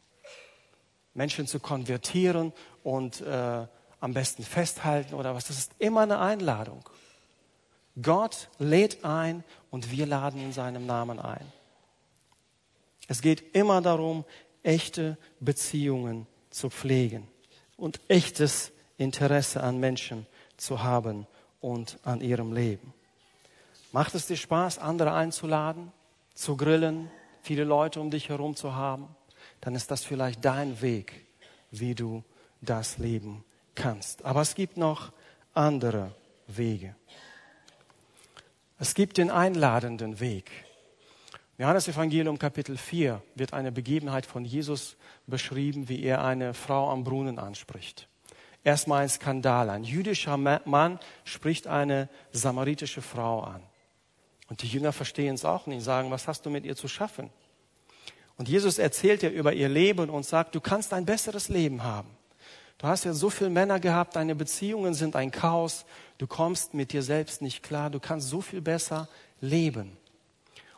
Menschen 1.13 1.47
zu 1.47 1.59
konvertieren 1.59 2.53
und 2.83 3.21
äh, 3.21 3.67
am 4.01 4.13
besten 4.13 4.43
festhalten 4.43 5.13
oder 5.13 5.33
was. 5.33 5.45
Das 5.45 5.57
ist 5.57 5.71
immer 5.79 6.01
eine 6.01 6.19
Einladung. 6.19 6.83
Gott 8.01 8.49
lädt 8.57 9.05
ein 9.05 9.43
und 9.69 9.91
wir 9.91 10.05
laden 10.05 10.41
in 10.41 10.51
seinem 10.51 10.85
Namen 10.85 11.19
ein. 11.19 11.45
Es 13.07 13.21
geht 13.21 13.55
immer 13.55 13.81
darum, 13.81 14.25
echte 14.63 15.17
Beziehungen 15.39 16.27
zu 16.49 16.69
pflegen 16.69 17.27
und 17.77 17.99
echtes 18.07 18.71
Interesse 18.97 19.61
an 19.61 19.79
Menschen 19.79 20.25
zu 20.57 20.83
haben 20.83 21.27
und 21.59 21.99
an 22.03 22.21
ihrem 22.21 22.53
Leben. 22.53 22.93
Macht 23.91 24.15
es 24.15 24.27
dir 24.27 24.37
Spaß, 24.37 24.79
andere 24.79 25.13
einzuladen, 25.13 25.91
zu 26.33 26.55
grillen, 26.57 27.11
viele 27.43 27.65
Leute 27.65 27.99
um 27.99 28.09
dich 28.09 28.29
herum 28.29 28.55
zu 28.55 28.73
haben? 28.73 29.09
Dann 29.59 29.75
ist 29.75 29.91
das 29.91 30.03
vielleicht 30.03 30.43
dein 30.43 30.81
Weg, 30.81 31.25
wie 31.71 31.93
du 31.93 32.23
das 32.61 32.97
leben 32.97 33.43
kannst. 33.75 34.25
Aber 34.25 34.41
es 34.41 34.55
gibt 34.55 34.77
noch 34.77 35.11
andere 35.53 36.15
Wege. 36.47 36.95
Es 38.79 38.93
gibt 38.93 39.17
den 39.17 39.29
einladenden 39.29 40.19
Weg. 40.19 40.49
Johannes 41.57 41.87
Evangelium 41.87 42.39
Kapitel 42.39 42.77
4 42.77 43.21
wird 43.35 43.53
eine 43.53 43.71
Begebenheit 43.71 44.25
von 44.25 44.45
Jesus 44.45 44.97
beschrieben, 45.27 45.89
wie 45.89 46.01
er 46.03 46.23
eine 46.23 46.53
Frau 46.53 46.89
am 46.89 47.03
Brunnen 47.03 47.37
anspricht 47.37 48.07
erstmal 48.63 49.03
ein 49.03 49.09
Skandal. 49.09 49.69
Ein 49.69 49.83
jüdischer 49.83 50.37
Mann 50.37 50.99
spricht 51.23 51.67
eine 51.67 52.09
samaritische 52.31 53.01
Frau 53.01 53.41
an. 53.41 53.61
Und 54.47 54.61
die 54.61 54.67
Jünger 54.67 54.91
verstehen 54.91 55.35
es 55.35 55.45
auch 55.45 55.65
nicht, 55.67 55.83
sagen, 55.83 56.11
was 56.11 56.27
hast 56.27 56.45
du 56.45 56.49
mit 56.49 56.65
ihr 56.65 56.75
zu 56.75 56.87
schaffen? 56.87 57.29
Und 58.37 58.49
Jesus 58.49 58.79
erzählt 58.79 59.23
ihr 59.23 59.31
über 59.31 59.53
ihr 59.53 59.69
Leben 59.69 60.09
und 60.09 60.25
sagt, 60.25 60.55
du 60.55 60.61
kannst 60.61 60.93
ein 60.93 61.05
besseres 61.05 61.47
Leben 61.47 61.83
haben. 61.83 62.09
Du 62.81 62.87
hast 62.87 63.03
ja 63.03 63.13
so 63.13 63.29
viele 63.29 63.51
Männer 63.51 63.79
gehabt, 63.79 64.15
deine 64.15 64.33
Beziehungen 64.33 64.95
sind 64.95 65.15
ein 65.15 65.29
Chaos, 65.29 65.85
du 66.17 66.25
kommst 66.25 66.73
mit 66.73 66.93
dir 66.93 67.03
selbst 67.03 67.43
nicht 67.43 67.61
klar, 67.61 67.91
du 67.91 67.99
kannst 67.99 68.27
so 68.27 68.41
viel 68.41 68.59
besser 68.59 69.07
leben. 69.39 69.95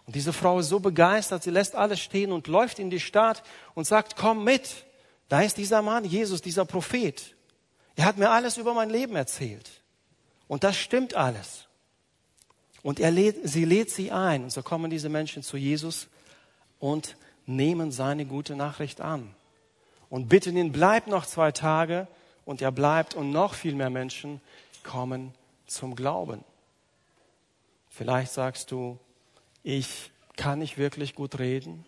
Und 0.06 0.14
diese 0.14 0.34
Frau 0.34 0.60
ist 0.60 0.68
so 0.68 0.82
begeistert, 0.82 1.44
sie 1.44 1.50
lässt 1.50 1.76
alles 1.76 2.02
stehen 2.02 2.34
und 2.34 2.48
läuft 2.48 2.78
in 2.78 2.90
die 2.90 3.00
Stadt 3.00 3.42
und 3.74 3.88
sagt, 3.88 4.18
komm 4.18 4.44
mit. 4.44 4.84
Da 5.30 5.44
ist 5.44 5.56
dieser 5.56 5.82
Mann, 5.82 6.04
Jesus, 6.04 6.42
dieser 6.42 6.66
Prophet. 6.66 7.38
Er 7.96 8.04
hat 8.04 8.18
mir 8.18 8.32
alles 8.32 8.58
über 8.58 8.74
mein 8.74 8.90
Leben 8.90 9.16
erzählt. 9.16 9.72
Und 10.50 10.66
das 10.66 10.76
stimmt 10.76 11.14
alles. 11.14 11.70
Und 12.82 13.00
er 13.00 13.12
lädt, 13.12 13.48
sie 13.48 13.64
lädt 13.64 13.92
sie 13.92 14.12
ein. 14.12 14.44
Und 14.44 14.50
so 14.50 14.62
kommen 14.62 14.92
diese 14.92 15.08
Menschen 15.08 15.42
zu 15.42 15.56
Jesus 15.56 16.10
und 16.80 17.16
nehmen 17.46 17.94
seine 17.94 18.26
gute 18.26 18.58
Nachricht 18.58 19.00
an. 19.00 19.34
Und 20.14 20.30
bitten 20.30 20.56
ihn, 20.58 20.72
bleib 20.72 21.08
noch 21.08 21.26
zwei 21.26 21.52
Tage. 21.52 22.08
Und 22.46 22.62
er 22.62 22.72
bleibt 22.72 23.16
und 23.16 23.32
noch 23.32 23.56
viel 23.56 23.74
mehr 23.74 23.90
Menschen 23.90 24.42
kommen 24.84 25.34
zum 25.66 25.96
Glauben. 25.96 26.44
Vielleicht 27.90 28.32
sagst 28.32 28.70
du, 28.70 29.00
ich 29.64 30.12
kann 30.38 30.60
nicht 30.60 30.78
wirklich 30.78 31.16
gut 31.16 31.40
reden. 31.40 31.84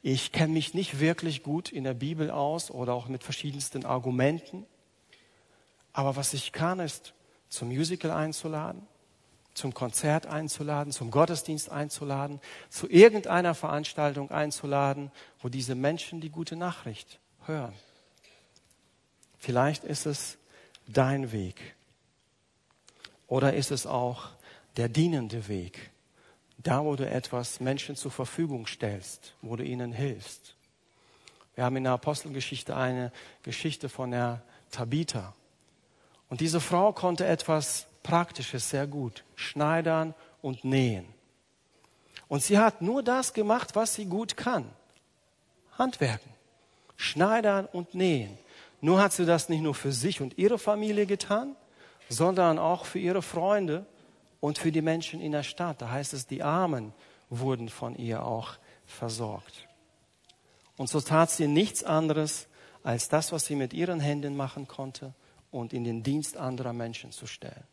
Ich 0.00 0.32
kenne 0.32 0.54
mich 0.54 0.72
nicht 0.72 0.98
wirklich 0.98 1.42
gut 1.42 1.70
in 1.70 1.84
der 1.84 1.92
Bibel 1.92 2.30
aus 2.30 2.70
oder 2.70 2.94
auch 2.94 3.06
mit 3.06 3.22
verschiedensten 3.22 3.84
Argumenten. 3.84 4.64
Aber 5.92 6.16
was 6.16 6.32
ich 6.32 6.52
kann, 6.52 6.80
ist 6.80 7.12
zum 7.50 7.68
Musical 7.68 8.12
einzuladen, 8.12 8.86
zum 9.52 9.74
Konzert 9.74 10.26
einzuladen, 10.26 10.90
zum 10.90 11.10
Gottesdienst 11.10 11.70
einzuladen, 11.70 12.40
zu 12.70 12.88
irgendeiner 12.88 13.54
Veranstaltung 13.54 14.30
einzuladen, 14.30 15.10
wo 15.42 15.50
diese 15.50 15.74
Menschen 15.74 16.22
die 16.22 16.30
gute 16.30 16.56
Nachricht 16.56 17.20
hören. 17.48 17.74
Vielleicht 19.38 19.84
ist 19.84 20.06
es 20.06 20.38
dein 20.86 21.32
Weg. 21.32 21.74
Oder 23.26 23.54
ist 23.54 23.70
es 23.70 23.86
auch 23.86 24.28
der 24.76 24.88
dienende 24.88 25.48
Weg, 25.48 25.90
da 26.58 26.84
wo 26.84 26.96
du 26.96 27.08
etwas 27.08 27.60
Menschen 27.60 27.96
zur 27.96 28.10
Verfügung 28.10 28.66
stellst, 28.66 29.34
wo 29.42 29.56
du 29.56 29.64
ihnen 29.64 29.92
hilfst. 29.92 30.54
Wir 31.54 31.64
haben 31.64 31.76
in 31.76 31.84
der 31.84 31.94
Apostelgeschichte 31.94 32.76
eine 32.76 33.12
Geschichte 33.42 33.88
von 33.88 34.12
der 34.12 34.42
Tabitha. 34.70 35.34
Und 36.28 36.40
diese 36.40 36.60
Frau 36.60 36.92
konnte 36.92 37.26
etwas 37.26 37.86
Praktisches 38.02 38.70
sehr 38.70 38.86
gut, 38.86 39.24
schneidern 39.34 40.14
und 40.40 40.64
nähen. 40.64 41.06
Und 42.28 42.42
sie 42.42 42.58
hat 42.58 42.82
nur 42.82 43.02
das 43.02 43.32
gemacht, 43.32 43.74
was 43.74 43.94
sie 43.94 44.06
gut 44.06 44.36
kann. 44.36 44.70
Handwerken, 45.76 46.32
schneidern 46.98 47.66
und 47.72 47.94
nähen. 47.94 48.36
Nur 48.82 49.00
hat 49.00 49.14
sie 49.14 49.24
das 49.24 49.48
nicht 49.48 49.62
nur 49.62 49.74
für 49.74 49.92
sich 49.92 50.20
und 50.20 50.36
ihre 50.36 50.58
Familie 50.58 51.06
getan, 51.06 51.56
sondern 52.10 52.58
auch 52.58 52.84
für 52.84 52.98
ihre 52.98 53.22
Freunde 53.22 53.86
und 54.40 54.58
für 54.58 54.72
die 54.72 54.82
Menschen 54.82 55.20
in 55.20 55.32
der 55.32 55.42
Stadt. 55.42 55.80
Da 55.80 55.90
heißt 55.90 56.12
es, 56.12 56.26
die 56.26 56.42
Armen 56.42 56.92
wurden 57.30 57.68
von 57.68 57.96
ihr 57.96 58.24
auch 58.24 58.56
versorgt. 58.86 59.66
Und 60.76 60.88
so 60.88 61.00
tat 61.00 61.30
sie 61.30 61.48
nichts 61.48 61.82
anderes 61.84 62.48
als 62.82 63.08
das, 63.08 63.32
was 63.32 63.46
sie 63.46 63.56
mit 63.56 63.72
ihren 63.72 64.00
Händen 64.00 64.36
machen 64.36 64.68
konnte 64.68 65.14
und 65.50 65.72
in 65.72 65.84
den 65.84 66.02
Dienst 66.02 66.36
anderer 66.36 66.72
Menschen 66.72 67.12
zu 67.12 67.26
stellen. 67.26 67.64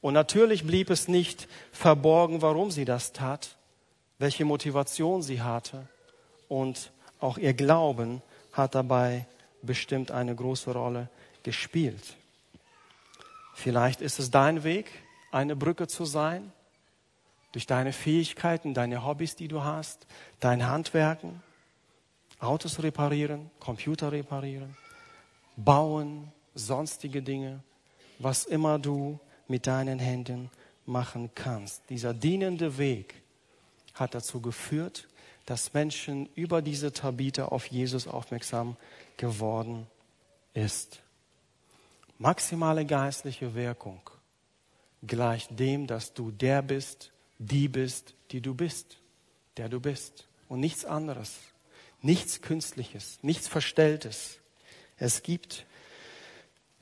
Und 0.00 0.14
natürlich 0.14 0.66
blieb 0.66 0.90
es 0.90 1.08
nicht 1.08 1.48
verborgen, 1.72 2.42
warum 2.42 2.70
sie 2.70 2.84
das 2.84 3.12
tat, 3.12 3.56
welche 4.18 4.44
Motivation 4.44 5.22
sie 5.22 5.40
hatte 5.40 5.88
und 6.48 6.92
auch 7.24 7.38
ihr 7.38 7.54
Glauben 7.54 8.22
hat 8.52 8.74
dabei 8.74 9.26
bestimmt 9.62 10.10
eine 10.10 10.34
große 10.34 10.72
Rolle 10.72 11.08
gespielt. 11.42 12.16
Vielleicht 13.54 14.00
ist 14.02 14.18
es 14.18 14.30
dein 14.30 14.62
Weg, 14.62 14.90
eine 15.32 15.56
Brücke 15.56 15.88
zu 15.88 16.04
sein, 16.04 16.52
durch 17.52 17.66
deine 17.66 17.92
Fähigkeiten, 17.92 18.74
deine 18.74 19.04
Hobbys, 19.04 19.36
die 19.36 19.48
du 19.48 19.62
hast, 19.62 20.06
dein 20.40 20.66
Handwerken, 20.66 21.42
Autos 22.40 22.82
reparieren, 22.82 23.50
Computer 23.58 24.12
reparieren, 24.12 24.76
bauen, 25.56 26.30
sonstige 26.54 27.22
Dinge, 27.22 27.60
was 28.18 28.44
immer 28.44 28.78
du 28.78 29.18
mit 29.48 29.66
deinen 29.66 29.98
Händen 29.98 30.50
machen 30.84 31.30
kannst. 31.34 31.88
Dieser 31.88 32.12
dienende 32.12 32.76
Weg 32.76 33.14
hat 33.94 34.14
dazu 34.14 34.42
geführt, 34.42 35.08
dass 35.46 35.74
Menschen 35.74 36.28
über 36.34 36.62
diese 36.62 36.92
Tabite 36.92 37.52
auf 37.52 37.66
Jesus 37.66 38.06
aufmerksam 38.06 38.76
geworden 39.16 39.86
ist. 40.54 41.00
Maximale 42.18 42.86
geistliche 42.86 43.54
Wirkung 43.54 44.00
gleicht 45.06 45.58
dem, 45.58 45.86
dass 45.86 46.14
du 46.14 46.30
der 46.30 46.62
bist, 46.62 47.10
die 47.38 47.68
bist, 47.68 48.14
die 48.30 48.40
du 48.40 48.54
bist, 48.54 48.98
der 49.56 49.68
du 49.68 49.80
bist. 49.80 50.26
Und 50.48 50.60
nichts 50.60 50.84
anderes. 50.84 51.38
Nichts 52.00 52.42
Künstliches, 52.42 53.18
nichts 53.22 53.48
Verstelltes. 53.48 54.38
Es 54.98 55.22
gibt 55.22 55.64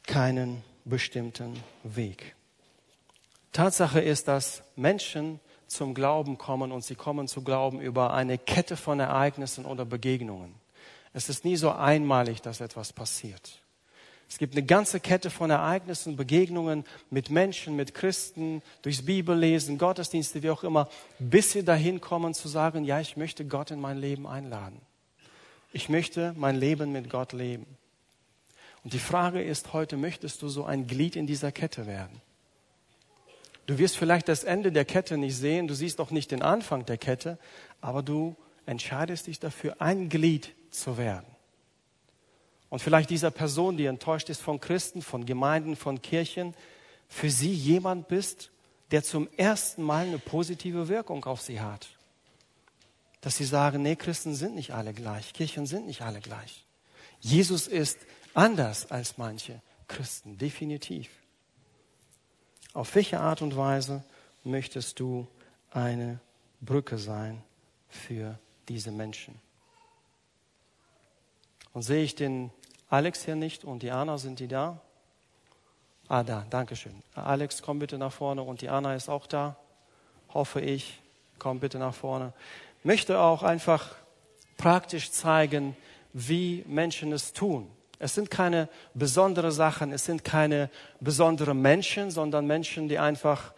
keinen 0.03 0.63
bestimmten 0.85 1.63
Weg. 1.85 2.35
Tatsache 3.53 4.01
ist, 4.01 4.29
dass 4.29 4.63
Menschen 4.75 5.39
zum 5.73 5.95
Glauben 5.95 6.39
kommen 6.39 6.71
und 6.71 6.85
sie 6.85 6.95
kommen 6.95 7.27
zu 7.27 7.43
Glauben 7.43 7.81
über 7.81 8.13
eine 8.13 8.39
Kette 8.39 8.77
von 8.77 9.01
Ereignissen 9.01 9.65
oder 9.65 9.85
Begegnungen. 9.85 10.55
Es 11.13 11.29
ist 11.29 11.45
nie 11.45 11.57
so 11.57 11.71
einmalig, 11.71 12.43
dass 12.43 12.61
etwas 12.61 12.93
passiert. 12.93 13.59
Es 14.29 14.39
gibt 14.39 14.55
eine 14.55 14.65
ganze 14.65 14.99
Kette 14.99 15.29
von 15.29 15.51
Ereignissen, 15.51 16.17
Begegnungen 16.17 16.85
mit 17.11 17.29
Menschen, 17.29 17.77
mit 17.77 17.93
Christen, 17.93 18.63
durchs 18.81 19.05
Bibellesen, 19.05 19.77
Gottesdienste, 19.77 20.43
wie 20.43 20.49
auch 20.49 20.65
immer, 20.65 20.89
bis 21.19 21.53
sie 21.53 21.65
dahin 21.65 22.01
kommen 22.01 22.33
zu 22.33 22.49
sagen, 22.49 22.85
ja, 22.85 22.99
ich 22.99 23.19
möchte 23.19 23.45
Gott 23.45 23.71
in 23.71 23.81
mein 23.81 23.99
Leben 23.99 24.27
einladen. 24.27 24.81
Ich 25.75 25.91
möchte 25.91 26.35
mein 26.37 26.57
Leben 26.57 26.93
mit 26.93 27.11
Gott 27.11 27.33
leben. 27.33 27.67
Und 28.85 28.95
die 28.95 28.99
Frage 28.99 29.43
ist 29.43 29.73
heute, 29.75 29.97
möchtest 29.97 30.41
du 30.43 30.49
so 30.49 30.65
ein 30.65 30.87
Glied 30.87 31.15
in 31.15 31.27
dieser 31.27 31.53
Kette 31.53 31.87
werden? 31.87 32.21
Du 33.67 33.79
wirst 33.79 33.97
vielleicht 33.97 34.29
das 34.29 34.45
Ende 34.45 34.73
der 34.73 34.85
Kette 34.85 35.17
nicht 35.17 35.37
sehen, 35.37 35.69
du 35.69 35.75
siehst 35.75 36.01
auch 36.01 36.11
nicht 36.11 36.31
den 36.31 36.43
Anfang 36.43 36.85
der 36.85 36.99
Kette, 36.99 37.39
aber 37.81 38.03
du 38.03 38.37
entscheidest 38.67 39.27
dich 39.27 39.39
dafür, 39.39 39.81
ein 39.81 40.09
Glied 40.09 40.55
zu 40.71 40.99
werden. 40.99 41.27
Und 42.69 42.81
vielleicht 42.81 43.11
dieser 43.11 43.31
Person, 43.31 43.77
die 43.77 43.85
enttäuscht 43.85 44.31
ist 44.31 44.41
von 44.41 44.61
Christen, 44.61 45.03
von 45.03 45.27
Gemeinden, 45.27 45.77
von 45.77 46.01
Kirchen, 46.01 46.55
für 47.09 47.31
sie 47.31 47.53
jemand 47.53 48.09
bist, 48.09 48.51
der 48.91 49.03
zum 49.03 49.29
ersten 49.37 49.83
Mal 49.83 50.07
eine 50.07 50.19
positive 50.19 50.89
Wirkung 50.89 51.25
auf 51.25 51.41
sie 51.41 51.61
hat. 51.61 51.89
Dass 53.21 53.37
sie 53.37 53.45
sagen, 53.45 53.83
nee, 53.83 53.97
Christen 53.97 54.35
sind 54.35 54.55
nicht 54.55 54.73
alle 54.73 54.95
gleich, 54.95 55.33
Kirchen 55.35 55.67
sind 55.67 55.87
nicht 55.87 56.03
alle 56.03 56.21
gleich. 56.21 56.65
Jesus 57.21 57.69
ist 57.69 57.99
anders 58.35 58.91
als 58.91 59.19
manche 59.19 59.61
Christen, 59.87 60.39
definitiv. 60.39 61.11
Auf 62.75 62.95
welche 62.95 63.21
Art 63.21 63.43
und 63.43 63.57
Weise 63.57 64.03
möchtest 64.45 64.99
du 65.01 65.27
eine 65.71 66.21
Brücke 66.61 66.99
sein 66.99 67.43
für 67.89 68.39
diese 68.69 68.91
Menschen? 68.91 69.41
Und 71.75 71.83
sehe 71.83 72.03
ich 72.03 72.15
den 72.15 72.51
Alex 72.89 73.25
hier 73.25 73.37
nicht 73.37 73.65
und 73.65 73.83
Diana, 73.83 74.19
sind 74.19 74.41
die 74.41 74.49
da? 74.49 74.81
Ah, 76.09 76.23
da, 76.23 76.47
danke 76.51 76.77
schön. 76.77 77.03
Alex, 77.15 77.63
komm 77.63 77.79
bitte 77.79 77.97
nach 77.97 78.13
vorne 78.13 78.43
und 78.43 78.61
Diana 78.61 78.95
ist 78.95 79.09
auch 79.09 79.27
da, 79.27 79.57
hoffe 80.35 80.61
ich. 80.61 80.99
Komm 81.39 81.59
bitte 81.59 81.79
nach 81.79 81.95
vorne. 81.95 82.33
Möchte 82.85 83.19
auch 83.19 83.43
einfach 83.43 83.97
praktisch 84.57 85.11
zeigen, 85.11 85.77
wie 86.13 86.65
Menschen 86.69 87.13
es 87.13 87.33
tun. 87.33 87.69
Es 88.03 88.17
sind 88.17 88.31
keine 88.33 88.69
besonderen 88.95 89.53
Sachen, 89.53 89.93
es 89.93 90.05
sind 90.05 90.25
keine 90.25 90.71
besonderen 90.99 91.63
Menschen, 91.63 92.11
sondern 92.11 92.49
Menschen, 92.49 92.89
die 92.89 92.99
einfach 92.99 93.53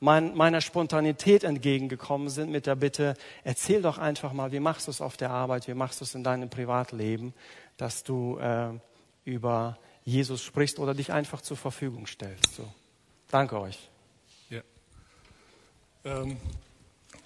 mein, 0.00 0.36
meiner 0.36 0.60
Spontanität 0.60 1.44
entgegengekommen 1.44 2.28
sind 2.28 2.50
mit 2.50 2.66
der 2.66 2.74
Bitte, 2.74 3.14
erzähl 3.44 3.82
doch 3.82 3.98
einfach 3.98 4.32
mal, 4.32 4.50
wie 4.50 4.58
machst 4.58 4.88
du 4.88 4.90
es 4.90 5.00
auf 5.00 5.16
der 5.16 5.30
Arbeit, 5.30 5.68
wie 5.68 5.74
machst 5.74 6.00
du 6.00 6.04
es 6.04 6.16
in 6.16 6.24
deinem 6.24 6.50
Privatleben, 6.50 7.32
dass 7.76 8.02
du 8.02 8.38
äh, 8.38 8.70
über 9.24 9.78
Jesus 10.04 10.42
sprichst 10.42 10.80
oder 10.80 10.92
dich 10.92 11.12
einfach 11.12 11.40
zur 11.40 11.56
Verfügung 11.56 12.08
stellst. 12.08 12.56
So. 12.56 12.68
Danke 13.30 13.60
euch. 13.60 13.88
Ja. 14.50 14.62
Ähm, 16.04 16.38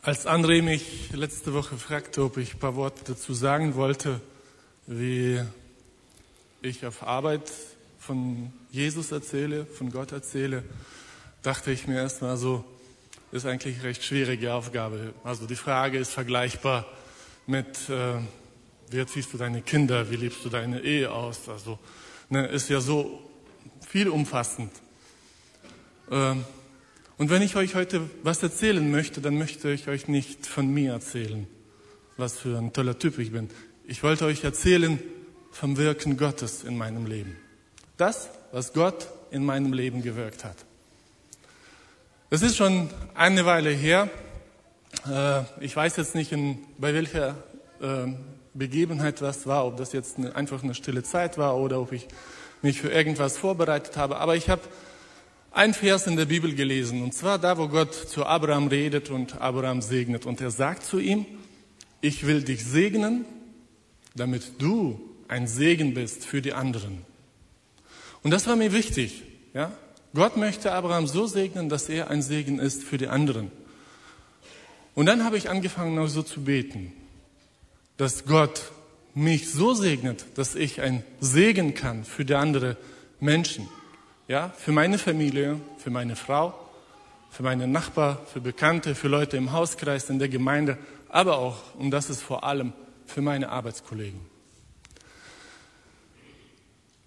als 0.03 0.27
André 0.27 0.61
mich 0.61 1.11
letzte 1.13 1.55
Woche 1.55 1.77
fragte, 1.77 2.23
ob 2.23 2.37
ich 2.37 2.55
ein 2.55 2.59
paar 2.59 2.77
Worte 2.77 3.15
dazu 3.15 3.33
sagen 3.33 3.77
wollte, 3.77 4.21
wie 4.87 5.41
ich 6.63 6.85
auf 6.85 7.03
Arbeit 7.03 7.51
von 7.99 8.53
Jesus 8.71 9.13
erzähle, 9.13 9.67
von 9.67 9.91
Gott 9.91 10.13
erzähle, 10.13 10.63
dachte 11.43 11.71
ich 11.71 11.87
mir 11.87 11.97
erstmal 11.97 12.37
so, 12.37 12.65
ist 13.33 13.47
eigentlich 13.47 13.77
eine 13.77 13.85
recht 13.85 14.05
schwierige 14.05 14.53
Aufgabe. 14.53 15.15
Also 15.25 15.47
die 15.47 15.57
Frage 15.57 15.99
ist 15.99 16.13
vergleichbar 16.13 16.87
mit, 17.47 17.89
äh, 17.89 18.15
wie 18.91 18.99
erziehst 18.99 19.33
du 19.33 19.39
deine 19.39 19.63
Kinder, 19.63 20.11
wie 20.11 20.17
lebst 20.17 20.45
du 20.45 20.49
deine 20.49 20.81
Ehe 20.81 21.11
aus? 21.11 21.49
Also 21.49 21.79
ne, 22.29 22.47
ist 22.49 22.69
ja 22.69 22.81
so 22.81 23.23
viel 23.87 24.09
umfassend. 24.09 24.73
Ähm, 26.11 26.45
und 27.19 27.31
wenn 27.31 27.43
ich 27.43 27.57
euch 27.57 27.75
heute 27.75 28.09
was 28.23 28.43
erzählen 28.43 28.91
möchte, 28.91 29.21
dann 29.21 29.39
möchte 29.39 29.71
ich 29.71 29.89
euch 29.89 30.09
nicht 30.09 30.47
von 30.47 30.69
mir 30.69 30.93
erzählen, 30.93 31.47
was 32.17 32.39
für 32.39 32.59
ein 32.59 32.73
toller 32.73 32.99
Typ 32.99 33.19
ich 33.19 33.31
bin. 33.33 33.49
Ich 33.87 34.03
wollte 34.03 34.25
euch 34.25 34.43
erzählen, 34.43 34.99
vom 35.51 35.77
Wirken 35.77 36.17
Gottes 36.17 36.65
in 36.65 36.77
meinem 36.77 37.07
Leben. 37.07 37.37
Das, 37.97 38.31
was 38.53 38.73
Gott 38.73 39.09
in 39.31 39.45
meinem 39.45 39.73
Leben 39.73 40.03
gewirkt 40.03 40.45
hat. 40.45 40.57
Das 42.31 42.43
ist 42.43 42.57
schon 42.57 42.91
eine 43.15 43.45
Weile 43.45 43.71
her. 43.71 44.09
Äh, 45.09 45.43
ich 45.65 45.75
weiß 45.75 45.97
jetzt 45.97 46.15
nicht, 46.15 46.31
bei 46.79 46.95
welcher 46.95 47.37
äh, 47.81 48.07
Begebenheit 48.55 49.21
das 49.21 49.47
war, 49.47 49.67
ob 49.67 49.77
das 49.77 49.93
jetzt 49.93 50.19
einfach 50.19 50.63
eine 50.63 50.75
stille 50.75 51.03
Zeit 51.03 51.39
war 51.39 51.57
oder 51.57 51.81
ob 51.81 51.93
ich 51.93 52.09
mich 52.63 52.81
für 52.81 52.91
irgendwas 52.91 53.37
vorbereitet 53.37 53.97
habe. 53.97 54.19
Aber 54.19 54.37
ich 54.37 54.49
habe 54.49 54.63
ein 55.53 55.75
Vers 55.75 56.07
in 56.07 56.17
der 56.17 56.27
Bibel 56.27 56.55
gelesen, 56.55 57.03
und 57.03 57.15
zwar 57.15 57.39
da, 57.39 57.59
wo 57.59 57.69
Gott 57.69 57.95
zu 57.95 58.25
Abraham 58.25 58.69
redet 58.69 59.11
und 59.11 59.41
Abraham 59.41 59.83
segnet. 59.83 60.27
Und 60.27 60.41
er 60.41 60.51
sagt 60.51 60.85
zu 60.85 60.99
ihm, 60.99 61.27
ich 62.01 62.27
will 62.27 62.43
dich 62.43 62.65
segnen, 62.65 63.25
damit 64.15 64.61
du 64.63 65.10
ein 65.31 65.47
Segen 65.47 65.95
bist 65.95 66.27
für 66.27 66.43
die 66.43 66.53
anderen. 66.53 67.05
Und 68.23 68.33
das 68.33 68.47
war 68.47 68.57
mir 68.57 68.73
wichtig. 68.73 69.23
Ja? 69.55 69.73
Gott 70.15 70.37
möchte 70.37 70.73
Abraham 70.73 71.07
so 71.07 71.27
segnen, 71.27 71.69
dass 71.69 71.89
er 71.89 72.11
ein 72.11 72.21
Segen 72.21 72.59
ist 72.59 72.83
für 72.83 72.99
die 72.99 73.07
anderen. 73.07 73.51
Und 74.95 75.07
dann 75.07 75.25
habe 75.25 75.39
ich 75.39 75.49
angefangen, 75.49 75.99
auch 75.99 76.09
so 76.09 76.23
zu 76.23 76.43
beten, 76.43 76.93
dass 77.97 78.25
Gott 78.25 78.73
mich 79.15 79.51
so 79.51 79.73
segnet, 79.73 80.27
dass 80.35 80.55
ich 80.55 80.81
ein 80.81 81.05
Segen 81.21 81.75
kann 81.75 82.05
für 82.05 82.25
die 82.25 82.35
anderen 82.35 82.77
Menschen. 83.21 83.69
Ja, 84.27 84.53
für 84.57 84.73
meine 84.73 84.99
Familie, 84.99 85.61
für 85.79 85.91
meine 85.91 86.17
Frau, 86.17 86.55
für 87.31 87.43
meine 87.43 87.69
Nachbar, 87.69 88.25
für 88.33 88.41
Bekannte, 88.41 88.95
für 88.95 89.09
Leute 89.09 89.37
im 89.37 89.53
Hauskreis, 89.53 90.11
in 90.11 90.19
der 90.19 90.29
Gemeinde, 90.29 90.77
aber 91.09 91.39
auch, 91.39 91.75
und 91.77 91.91
das 91.91 92.11
ist 92.11 92.23
vor 92.23 92.45
allem, 92.45 92.73
für 93.07 93.23
meine 93.23 93.49
Arbeitskollegen. 93.49 94.30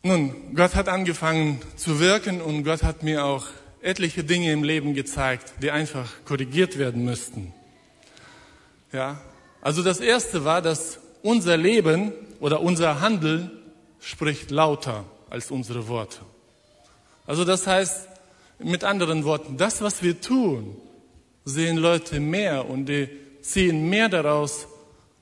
Nun, 0.06 0.54
Gott 0.54 0.76
hat 0.76 0.90
angefangen 0.90 1.62
zu 1.78 2.02
wirken 2.02 2.42
und 2.42 2.66
Gott 2.66 2.84
hat 2.84 3.04
mir 3.04 3.24
auch 3.24 3.46
etliche 3.82 4.26
Dinge 4.26 4.52
im 4.52 4.62
Leben 4.62 4.96
gezeigt, 4.96 5.54
die 5.62 5.72
einfach 5.72 6.12
korrigiert 6.26 6.78
werden 6.78 7.06
müssten. 7.06 7.54
Ja, 8.92 9.22
also 9.62 9.82
das 9.82 10.02
erste 10.02 10.44
war, 10.44 10.62
dass 10.62 11.00
unser 11.22 11.56
Leben 11.56 12.12
oder 12.42 12.60
unser 12.60 13.00
Handeln 13.00 13.50
spricht 14.02 14.52
lauter 14.52 15.06
als 15.30 15.52
unsere 15.52 15.88
Worte. 15.88 16.20
Also 17.26 17.46
das 17.46 17.66
heißt, 17.66 18.10
mit 18.60 18.84
anderen 18.84 19.24
Worten, 19.24 19.56
das, 19.56 19.82
was 19.82 20.04
wir 20.04 20.20
tun, 20.20 20.76
sehen 21.46 21.78
Leute 21.78 22.20
mehr 22.20 22.70
und 22.70 22.88
die 22.88 23.08
ziehen 23.42 23.90
mehr 23.90 24.10
daraus 24.10 24.68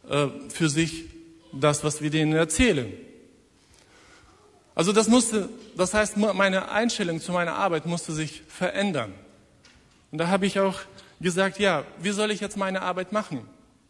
äh, 0.10 0.26
für 0.50 0.70
sich 0.70 1.04
das, 1.54 1.84
was 1.84 2.02
wir 2.02 2.10
denen 2.10 2.34
erzählen. 2.34 2.91
Also 4.82 4.94
das 4.94 5.08
musste, 5.08 5.48
das 5.78 5.94
heißt, 5.94 6.17
meine 6.17 6.72
Einstellung 6.72 7.22
zu 7.22 7.32
meiner 7.34 7.54
Arbeit 7.54 7.86
musste 7.86 8.13
sich 8.13 8.41
verändern. 8.48 9.13
Und 10.10 10.17
da 10.17 10.30
habe 10.30 10.48
ich 10.48 10.60
auch 10.60 10.80
gesagt, 11.20 11.60
ja, 11.60 11.84
wie 12.00 12.10
soll 12.10 12.32
ich 12.32 12.39
jetzt 12.39 12.58
meine 12.58 12.82
Arbeit 12.82 13.12
machen? 13.12 13.48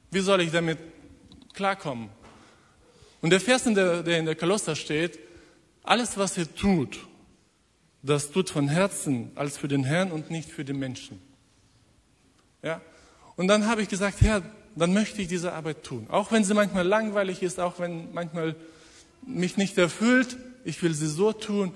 Wie 0.10 0.20
soll 0.20 0.42
ich 0.42 0.52
damit 0.52 0.80
klarkommen? 1.54 2.10
Und 3.22 3.30
der 3.30 3.40
Vers, 3.40 3.64
der, 3.64 4.04
der 4.04 4.20
in 4.20 4.26
der 4.26 4.36
Kolosser 4.36 4.76
steht, 4.76 5.18
alles, 5.82 6.18
was 6.18 6.38
ihr 6.38 6.54
tut, 6.54 7.00
das 8.04 8.30
tut 8.30 8.50
von 8.50 8.68
Herzen 8.68 9.32
als 9.36 9.58
für 9.58 9.70
den 9.70 9.86
Herrn 9.86 10.12
und 10.12 10.30
nicht 10.30 10.52
für 10.52 10.66
den 10.66 10.78
Menschen. 10.78 11.22
Ja? 12.64 12.82
Und 13.38 13.48
dann 13.48 13.66
habe 13.66 13.82
ich 13.82 13.88
gesagt, 13.88 14.20
ja, 14.22 14.42
dann 14.76 14.92
möchte 14.92 15.22
ich 15.22 15.30
diese 15.30 15.54
Arbeit 15.54 15.86
tun. 15.86 16.08
Auch 16.10 16.34
wenn 16.34 16.44
sie 16.44 16.54
manchmal 16.54 16.86
langweilig 16.86 17.42
ist, 17.44 17.62
auch 17.62 17.80
wenn 17.80 18.12
manchmal 18.12 18.58
mich 19.26 19.56
nicht 19.56 19.78
erfüllt, 19.78 20.36
ich 20.64 20.82
will 20.82 20.94
sie 20.94 21.08
so 21.08 21.32
tun 21.34 21.74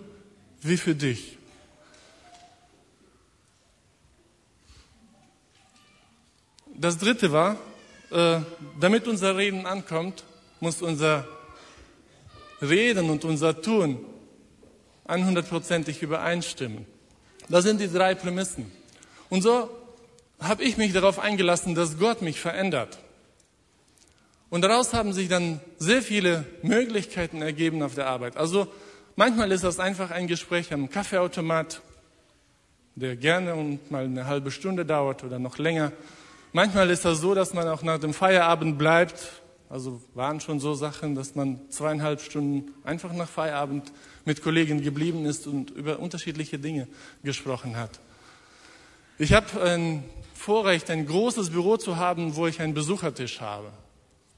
wie 0.62 0.78
für 0.78 0.96
dich. 0.96 1.38
Das 6.78 6.98
dritte 6.98 7.32
war, 7.32 7.58
äh, 8.12 8.40
damit 8.80 9.08
unser 9.08 9.38
Reden 9.38 9.66
ankommt, 9.66 10.24
muss 10.60 10.82
unser 10.82 11.28
Reden 12.62 13.10
und 13.10 13.24
unser 13.24 13.62
Tun 13.62 14.06
100%ig 15.08 16.02
übereinstimmen. 16.02 16.86
Das 17.50 17.64
sind 17.64 17.80
die 17.80 17.92
drei 17.92 18.16
Prämissen. 18.16 18.72
Und 19.30 19.42
so 19.42 19.70
habe 20.40 20.64
ich 20.64 20.78
mich 20.78 20.94
darauf 20.94 21.20
eingelassen, 21.20 21.76
dass 21.76 21.98
Gott 21.98 22.22
mich 22.22 22.40
verändert. 22.40 22.98
Und 24.56 24.62
daraus 24.62 24.94
haben 24.94 25.12
sich 25.12 25.28
dann 25.28 25.60
sehr 25.80 26.02
viele 26.02 26.46
Möglichkeiten 26.62 27.42
ergeben 27.42 27.84
auf 27.84 27.94
der 27.94 28.08
Arbeit. 28.08 28.38
Also 28.38 28.68
manchmal 29.18 29.52
ist 29.52 29.66
das 29.66 29.82
einfach 29.82 30.12
ein 30.12 30.28
Gespräch 30.28 30.72
am 30.72 30.90
Kaffeeautomat, 30.90 31.82
der 32.96 33.18
gerne 33.18 33.56
und 33.56 33.92
mal 33.92 34.06
eine 34.06 34.28
halbe 34.28 34.52
Stunde 34.52 34.86
dauert 34.86 35.26
oder 35.26 35.40
noch 35.40 35.58
länger. 35.58 35.92
Manchmal 36.54 36.90
ist 36.90 37.04
das 37.04 37.20
so, 37.20 37.36
dass 37.36 37.54
man 37.54 37.68
auch 37.68 37.84
nach 37.84 38.00
dem 38.00 38.14
Feierabend 38.14 38.78
bleibt. 38.78 39.42
Also 39.68 40.02
waren 40.14 40.40
schon 40.40 40.62
so 40.62 40.74
Sachen, 40.74 41.16
dass 41.16 41.36
man 41.36 41.60
zweieinhalb 41.70 42.22
Stunden 42.22 42.72
einfach 42.86 43.12
nach 43.12 43.28
Feierabend 43.28 43.92
mit 44.24 44.42
Kollegen 44.42 44.82
geblieben 44.82 45.26
ist 45.26 45.48
und 45.48 45.72
über 45.72 46.00
unterschiedliche 46.00 46.60
Dinge 46.60 46.88
gesprochen 47.26 47.76
hat. 47.76 48.00
Ich 49.20 49.34
habe 49.34 49.62
ein 49.62 50.06
Vorrecht, 50.34 50.90
ein 50.92 51.06
großes 51.06 51.50
Büro 51.50 51.76
zu 51.76 51.98
haben, 51.98 52.38
wo 52.38 52.48
ich 52.48 52.62
einen 52.62 52.74
Besuchertisch 52.74 53.42
habe. 53.42 53.70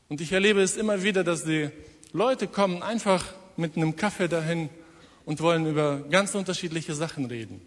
Und 0.09 0.21
ich 0.21 0.31
erlebe 0.31 0.61
es 0.61 0.77
immer 0.77 1.03
wieder, 1.03 1.23
dass 1.23 1.43
die 1.43 1.69
Leute 2.13 2.47
kommen 2.47 2.81
einfach 2.81 3.25
mit 3.57 3.75
einem 3.75 3.95
Kaffee 3.95 4.27
dahin 4.27 4.69
und 5.25 5.41
wollen 5.41 5.65
über 5.65 5.99
ganz 6.09 6.33
unterschiedliche 6.35 6.95
Sachen 6.95 7.25
reden. 7.25 7.61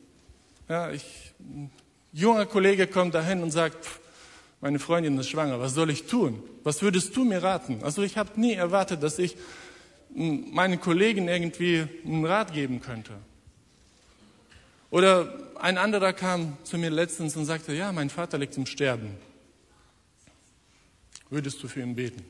Ja, 0.69 0.91
ich, 0.91 1.35
ein 1.39 1.71
junger 2.13 2.47
Kollege 2.47 2.87
kommt 2.87 3.15
dahin 3.15 3.43
und 3.43 3.51
sagt, 3.51 3.87
meine 4.63 4.79
Freundin 4.79 5.19
ist 5.19 5.29
schwanger, 5.29 5.61
was 5.61 5.75
soll 5.75 5.91
ich 5.91 6.07
tun? 6.07 6.43
Was 6.65 6.81
würdest 6.83 7.15
du 7.17 7.25
mir 7.25 7.43
raten? 7.43 7.81
Also 7.83 8.03
ich 8.03 8.17
habe 8.17 8.41
nie 8.41 8.55
erwartet, 8.55 9.03
dass 9.03 9.19
ich 9.19 9.37
meinen 10.15 10.81
Kollegen 10.81 11.29
irgendwie 11.29 11.87
einen 12.05 12.25
Rat 12.25 12.53
geben 12.53 12.81
könnte. 12.81 13.13
Oder 14.91 15.33
ein 15.61 15.79
anderer 15.79 16.13
kam 16.13 16.57
zu 16.65 16.79
mir 16.79 16.91
letztens 16.91 17.37
und 17.37 17.45
sagte, 17.45 17.75
ja, 17.75 17.93
mein 17.93 18.11
Vater 18.11 18.39
liegt 18.39 18.57
im 18.57 18.67
Sterben. 18.67 19.17
Würdest 21.31 21.63
du 21.63 21.69
für 21.69 21.81
ihn 21.81 21.95
beten? 21.95 22.25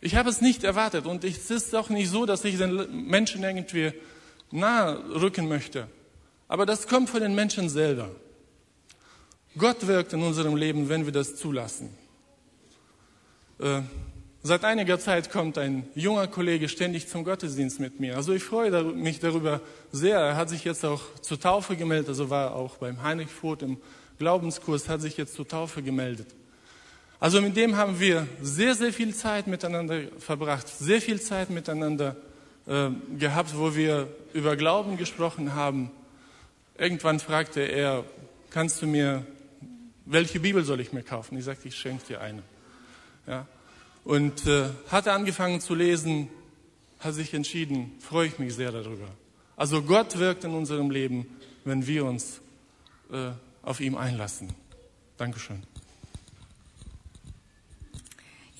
Ich 0.00 0.16
habe 0.16 0.30
es 0.30 0.40
nicht 0.40 0.64
erwartet 0.64 1.06
und 1.06 1.24
es 1.24 1.50
ist 1.50 1.74
auch 1.74 1.90
nicht 1.90 2.08
so, 2.08 2.24
dass 2.24 2.44
ich 2.44 2.56
den 2.56 3.06
Menschen 3.06 3.42
irgendwie 3.42 3.92
nahe 4.50 4.98
rücken 5.20 5.46
möchte. 5.46 5.86
Aber 6.48 6.66
das 6.66 6.88
kommt 6.88 7.10
von 7.10 7.20
den 7.20 7.34
Menschen 7.34 7.68
selber. 7.68 8.10
Gott 9.58 9.86
wirkt 9.86 10.12
in 10.14 10.22
unserem 10.22 10.56
Leben, 10.56 10.88
wenn 10.88 11.04
wir 11.04 11.12
das 11.12 11.36
zulassen. 11.36 11.90
Äh, 13.58 13.82
Seit 14.42 14.64
einiger 14.64 14.98
Zeit 14.98 15.30
kommt 15.30 15.58
ein 15.58 15.86
junger 15.94 16.26
Kollege 16.26 16.70
ständig 16.70 17.08
zum 17.08 17.24
Gottesdienst 17.24 17.78
mit 17.78 18.00
mir. 18.00 18.16
Also 18.16 18.32
ich 18.32 18.42
freue 18.42 18.84
mich 18.94 19.20
darüber 19.20 19.60
sehr. 19.92 20.18
Er 20.18 20.36
hat 20.36 20.48
sich 20.48 20.64
jetzt 20.64 20.82
auch 20.82 21.02
zur 21.20 21.38
Taufe 21.38 21.76
gemeldet, 21.76 22.08
also 22.08 22.30
war 22.30 22.56
auch 22.56 22.76
beim 22.76 23.02
Heinrich 23.02 23.28
Voth 23.28 23.60
im 23.60 23.76
Glaubenskurs, 24.18 24.88
hat 24.88 25.02
sich 25.02 25.18
jetzt 25.18 25.34
zur 25.34 25.46
Taufe 25.46 25.82
gemeldet. 25.82 26.26
Also 27.20 27.40
mit 27.40 27.54
dem 27.56 27.76
haben 27.76 28.00
wir 28.00 28.26
sehr, 28.42 28.74
sehr 28.74 28.92
viel 28.92 29.14
Zeit 29.14 29.46
miteinander 29.46 30.02
verbracht, 30.18 30.66
sehr 30.66 31.00
viel 31.00 31.20
Zeit 31.20 31.50
miteinander 31.50 32.16
äh, 32.66 32.88
gehabt, 33.18 33.56
wo 33.56 33.76
wir 33.76 34.08
über 34.32 34.56
Glauben 34.56 34.96
gesprochen 34.96 35.54
haben. 35.54 35.90
Irgendwann 36.78 37.20
fragte 37.20 37.60
er, 37.60 38.04
kannst 38.48 38.82
du 38.82 38.86
mir, 38.86 39.24
welche 40.06 40.40
Bibel 40.40 40.64
soll 40.64 40.80
ich 40.80 40.92
mir 40.92 41.02
kaufen? 41.02 41.36
Ich 41.38 41.44
sagte, 41.44 41.68
ich 41.68 41.76
schenke 41.76 42.06
dir 42.06 42.20
eine. 42.20 42.42
Ja 43.26 43.46
und 44.04 44.46
äh, 44.46 44.70
hatte 44.88 45.12
angefangen 45.12 45.60
zu 45.60 45.74
lesen, 45.74 46.28
hat 46.98 47.14
sich 47.14 47.34
entschieden, 47.34 47.92
freue 48.00 48.28
ich 48.28 48.38
mich 48.38 48.54
sehr 48.54 48.72
darüber. 48.72 49.08
Also 49.56 49.82
Gott 49.82 50.18
wirkt 50.18 50.44
in 50.44 50.54
unserem 50.54 50.90
Leben, 50.90 51.26
wenn 51.64 51.86
wir 51.86 52.04
uns 52.04 52.40
äh, 53.12 53.30
auf 53.62 53.80
ihm 53.80 53.96
einlassen. 53.96 54.48
Dankeschön. 55.16 55.62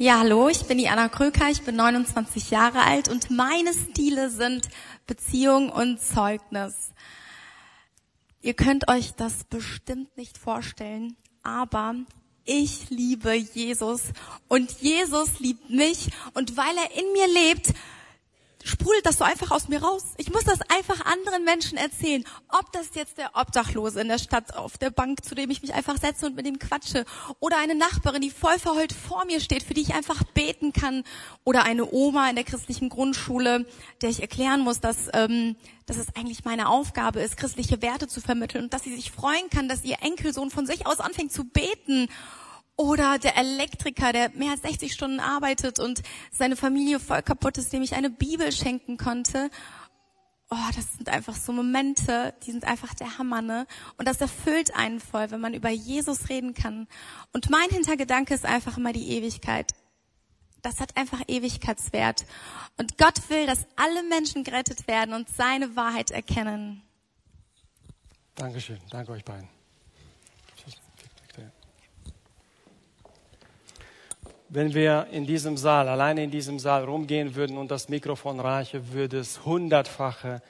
Ja, 0.03 0.21
hallo, 0.21 0.49
ich 0.49 0.63
bin 0.63 0.79
die 0.79 0.89
Anna 0.89 1.11
Kröker, 1.11 1.51
ich 1.51 1.61
bin 1.61 1.77
29 1.77 2.51
Jahre 2.51 2.85
alt 2.85 3.11
und 3.11 3.31
meine 3.31 3.75
Stile 3.75 4.31
sind 4.31 4.71
Beziehung 5.07 5.69
und 5.69 6.01
Zeugnis. 6.01 6.95
Ihr 8.41 8.55
könnt 8.55 8.89
euch 8.89 9.13
das 9.13 9.45
bestimmt 9.45 10.17
nicht 10.17 10.39
vorstellen, 10.39 11.19
aber 11.43 11.97
ich 12.47 12.89
liebe 12.89 13.35
Jesus 13.35 14.05
und 14.49 14.73
Jesus 14.81 15.39
liebt 15.39 15.69
mich 15.69 16.09
und 16.33 16.57
weil 16.57 16.75
er 16.79 16.99
in 16.99 17.13
mir 17.13 17.29
lebt, 17.29 17.75
sprudelt 18.65 19.07
das 19.07 19.19
so 19.19 19.25
einfach 19.25 19.51
aus 19.51 19.69
mir 19.69 19.83
raus. 19.83 20.05
Ich 20.19 20.31
muss 20.31 20.45
das 20.45 20.61
einfach 20.63 21.05
anderen 21.07 21.45
Menschen 21.45 21.79
erzählen. 21.79 22.25
Ob 22.49 22.71
das 22.73 22.91
jetzt 22.95 23.19
der 23.19 23.31
Obdachlose 23.35 24.01
in 24.01 24.09
der 24.09 24.19
Stadt 24.19 24.55
auf 24.55 24.77
der 24.79 24.91
Bank, 24.91 25.25
zu 25.25 25.35
dem 25.35 25.51
ich 25.51 25.63
mich 25.63 25.75
einfach 25.75 25.97
setze 25.97 26.27
und 26.27 26.37
mit 26.37 26.47
ihm 26.47 26.59
quatsche, 26.59 27.05
oder 27.39 27.59
eine 27.59 27.75
Nachbarin, 27.75 28.21
die 28.21 28.31
voll 28.31 28.59
verheult 28.59 28.93
vor 28.93 29.25
mir 29.25 29.41
steht, 29.41 29.63
für 29.63 29.75
die 29.75 29.81
ich 29.81 29.95
einfach 29.95 30.23
beten 30.23 30.73
kann, 30.73 31.05
oder 31.45 31.65
eine 31.65 31.91
Oma 31.91 32.29
in 32.29 32.37
der 32.37 32.45
christlichen 32.45 32.89
Grundschule, 32.89 33.67
der 34.03 34.11
ich 34.11 34.21
erklären 34.21 34.61
muss, 34.61 34.81
dass, 34.81 35.09
ähm, 35.15 35.57
dass 35.87 35.97
es 35.97 36.15
eigentlich 36.15 36.45
meine 36.45 36.69
Aufgabe 36.69 37.21
ist, 37.21 37.37
christliche 37.37 37.83
Werte 37.83 38.09
zu 38.09 38.21
vermitteln 38.21 38.65
und 38.65 38.75
dass 38.75 38.83
sie 38.83 38.95
sich 38.95 39.11
freuen 39.11 39.49
kann, 39.51 39.69
dass 39.69 39.85
ihr 39.85 39.97
Enkelsohn 40.03 40.51
von 40.51 40.67
sich 40.67 40.87
aus 40.87 41.01
anfängt 41.01 41.33
zu 41.33 41.45
beten 41.45 42.09
oder 42.81 43.19
der 43.19 43.37
Elektriker, 43.37 44.11
der 44.11 44.31
mehr 44.31 44.53
als 44.53 44.63
60 44.63 44.95
Stunden 44.95 45.21
arbeitet 45.21 45.79
und 45.79 46.03
seine 46.33 46.57
Familie 46.57 46.99
voll 46.99 47.21
kaputt 47.21 47.59
ist, 47.59 47.75
dem 47.75 47.83
ich 47.83 47.95
eine 47.95 48.09
Bibel 48.09 48.51
schenken 48.53 48.97
konnte. 48.97 49.51
Oh, 50.49 50.71
das 50.75 50.95
sind 50.95 51.11
einfach 51.11 51.37
so 51.37 51.53
Momente, 51.53 52.33
die 52.47 52.53
sind 52.53 52.65
einfach 52.65 52.95
der 52.95 53.19
Hammer, 53.19 53.43
ne? 53.43 53.67
Und 53.99 54.09
das 54.09 54.23
erfüllt 54.23 54.75
einen 54.75 54.99
voll, 54.99 55.31
wenn 55.31 55.43
man 55.43 55.53
über 55.53 55.69
Jesus 55.69 56.31
reden 56.31 56.55
kann. 56.55 56.89
Und 57.35 57.51
mein 57.51 57.69
Hintergedanke 57.69 58.33
ist 58.33 58.47
einfach 58.47 58.79
immer 58.79 58.95
die 58.95 59.11
Ewigkeit. 59.11 59.75
Das 60.63 60.81
hat 60.81 60.97
einfach 60.97 61.21
Ewigkeitswert. 61.29 62.25
Und 62.79 62.97
Gott 62.97 63.29
will, 63.29 63.45
dass 63.47 63.67
alle 63.77 64.03
Menschen 64.05 64.43
gerettet 64.43 64.89
werden 64.89 65.15
und 65.15 65.29
seine 65.29 65.77
Wahrheit 65.77 66.13
erkennen. 66.13 66.81
Dankeschön. 68.37 68.81
Danke 68.89 69.13
euch 69.13 69.25
beiden. 69.25 69.60
Wenn 74.53 74.75
wir 74.75 75.07
in 75.13 75.27
diesem 75.27 75.57
Saal, 75.57 75.89
alleine 75.89 76.25
in 76.25 76.33
diesem 76.33 76.59
Saal 76.59 76.83
rumgehen 76.83 77.37
würden 77.37 77.57
und 77.57 77.71
das 77.71 77.89
Mikrofon 77.89 78.41
reiche, 78.41 78.93
würde 78.93 79.21
es 79.21 79.45
hundertfache 79.45 80.43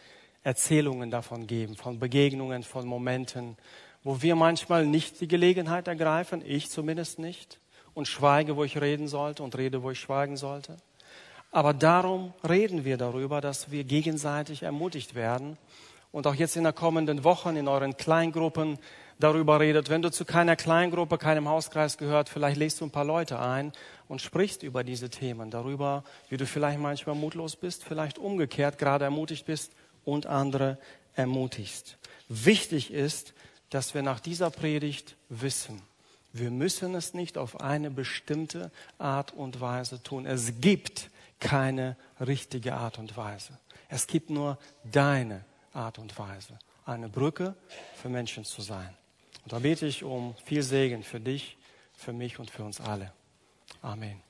Erzählungen 0.43 1.11
davon 1.11 1.47
geben, 1.47 1.77
von 1.77 1.99
Begegnungen, 1.99 2.63
von 2.63 2.87
Momenten, 2.87 3.59
wo 4.03 4.23
wir 4.23 4.37
manchmal 4.37 4.87
nicht 4.87 5.21
die 5.21 5.29
Gelegenheit 5.29 5.87
ergreifen, 5.87 6.43
ich 6.43 6.71
zumindest 6.71 7.19
nicht, 7.19 7.61
und 7.93 8.09
schweige, 8.09 8.57
wo 8.57 8.65
ich 8.65 8.81
reden 8.81 9.07
sollte 9.07 9.43
und 9.43 9.59
rede, 9.59 9.83
wo 9.83 9.91
ich 9.91 10.01
schweigen 10.01 10.39
sollte. 10.39 10.79
Aber 11.51 11.75
darum 11.75 12.33
reden 12.49 12.87
wir 12.87 12.97
darüber, 12.97 13.43
dass 13.43 13.71
wir 13.71 13.85
gegenseitig 13.85 14.63
ermutigt 14.63 15.15
werden 15.15 15.59
und 16.11 16.27
auch 16.27 16.35
jetzt 16.35 16.57
in 16.57 16.65
den 16.65 16.75
kommenden 16.75 17.23
Wochen 17.23 17.55
in 17.55 17.69
euren 17.69 17.99
Kleingruppen 17.99 18.79
darüber 19.21 19.61
redet. 19.61 19.91
Wenn 19.91 20.03
du 20.03 20.11
zu 20.11 20.25
keiner 20.25 20.57
Kleingruppe, 20.57 21.19
keinem 21.19 21.49
Hauskreis 21.49 21.99
gehört, 21.99 22.29
vielleicht 22.29 22.57
lädst 22.57 22.81
du 22.81 22.87
ein 22.87 22.91
paar 22.91 23.05
Leute 23.05 23.39
ein 23.39 23.73
und 24.09 24.21
sprichst 24.21 24.63
über 24.63 24.83
diese 24.83 25.11
Themen, 25.11 25.51
darüber, 25.51 26.05
wie 26.29 26.37
du 26.37 26.47
vielleicht 26.47 26.81
manchmal 26.81 27.15
mutlos 27.15 27.57
bist, 27.57 27.85
vielleicht 27.85 28.19
umgekehrt 28.19 28.79
gerade 28.79 29.05
ermutigt 29.05 29.47
bist 29.47 29.73
und 30.05 30.27
andere 30.27 30.79
ermutigst. 31.15 31.99
Wichtig 32.29 32.93
ist, 32.93 33.35
dass 33.69 33.95
wir 33.95 34.03
nach 34.03 34.21
dieser 34.21 34.51
Predigt 34.51 35.17
wissen, 35.29 35.83
wir 36.33 36.51
müssen 36.51 36.95
es 36.95 37.13
nicht 37.13 37.39
auf 37.39 37.61
eine 37.61 37.91
bestimmte 37.91 38.71
Art 38.99 39.33
und 39.33 39.61
Weise 39.61 40.01
tun. 40.03 40.27
Es 40.27 40.61
gibt 40.61 41.11
keine 41.41 41.97
richtige 42.21 42.75
Art 42.75 42.99
und 42.99 43.17
Weise. 43.17 43.59
Es 43.89 44.07
gibt 44.07 44.31
nur 44.31 44.59
deine 44.85 45.45
Art 45.73 45.99
und 45.99 46.17
Weise, 46.19 46.57
eine 46.85 47.09
Brücke 47.09 47.57
für 48.01 48.09
Menschen 48.09 48.45
zu 48.45 48.63
sein. 48.63 48.97
Und 49.45 49.53
da 49.53 49.59
bete 49.59 49.87
ich 49.87 50.05
um 50.05 50.35
viel 50.45 50.63
Segen 50.63 51.03
für 51.03 51.21
dich, 51.21 51.57
für 51.95 52.13
mich 52.13 52.39
und 52.39 52.51
für 52.51 52.65
uns 52.65 52.81
alle. 52.81 53.13
Amen. 53.83 54.30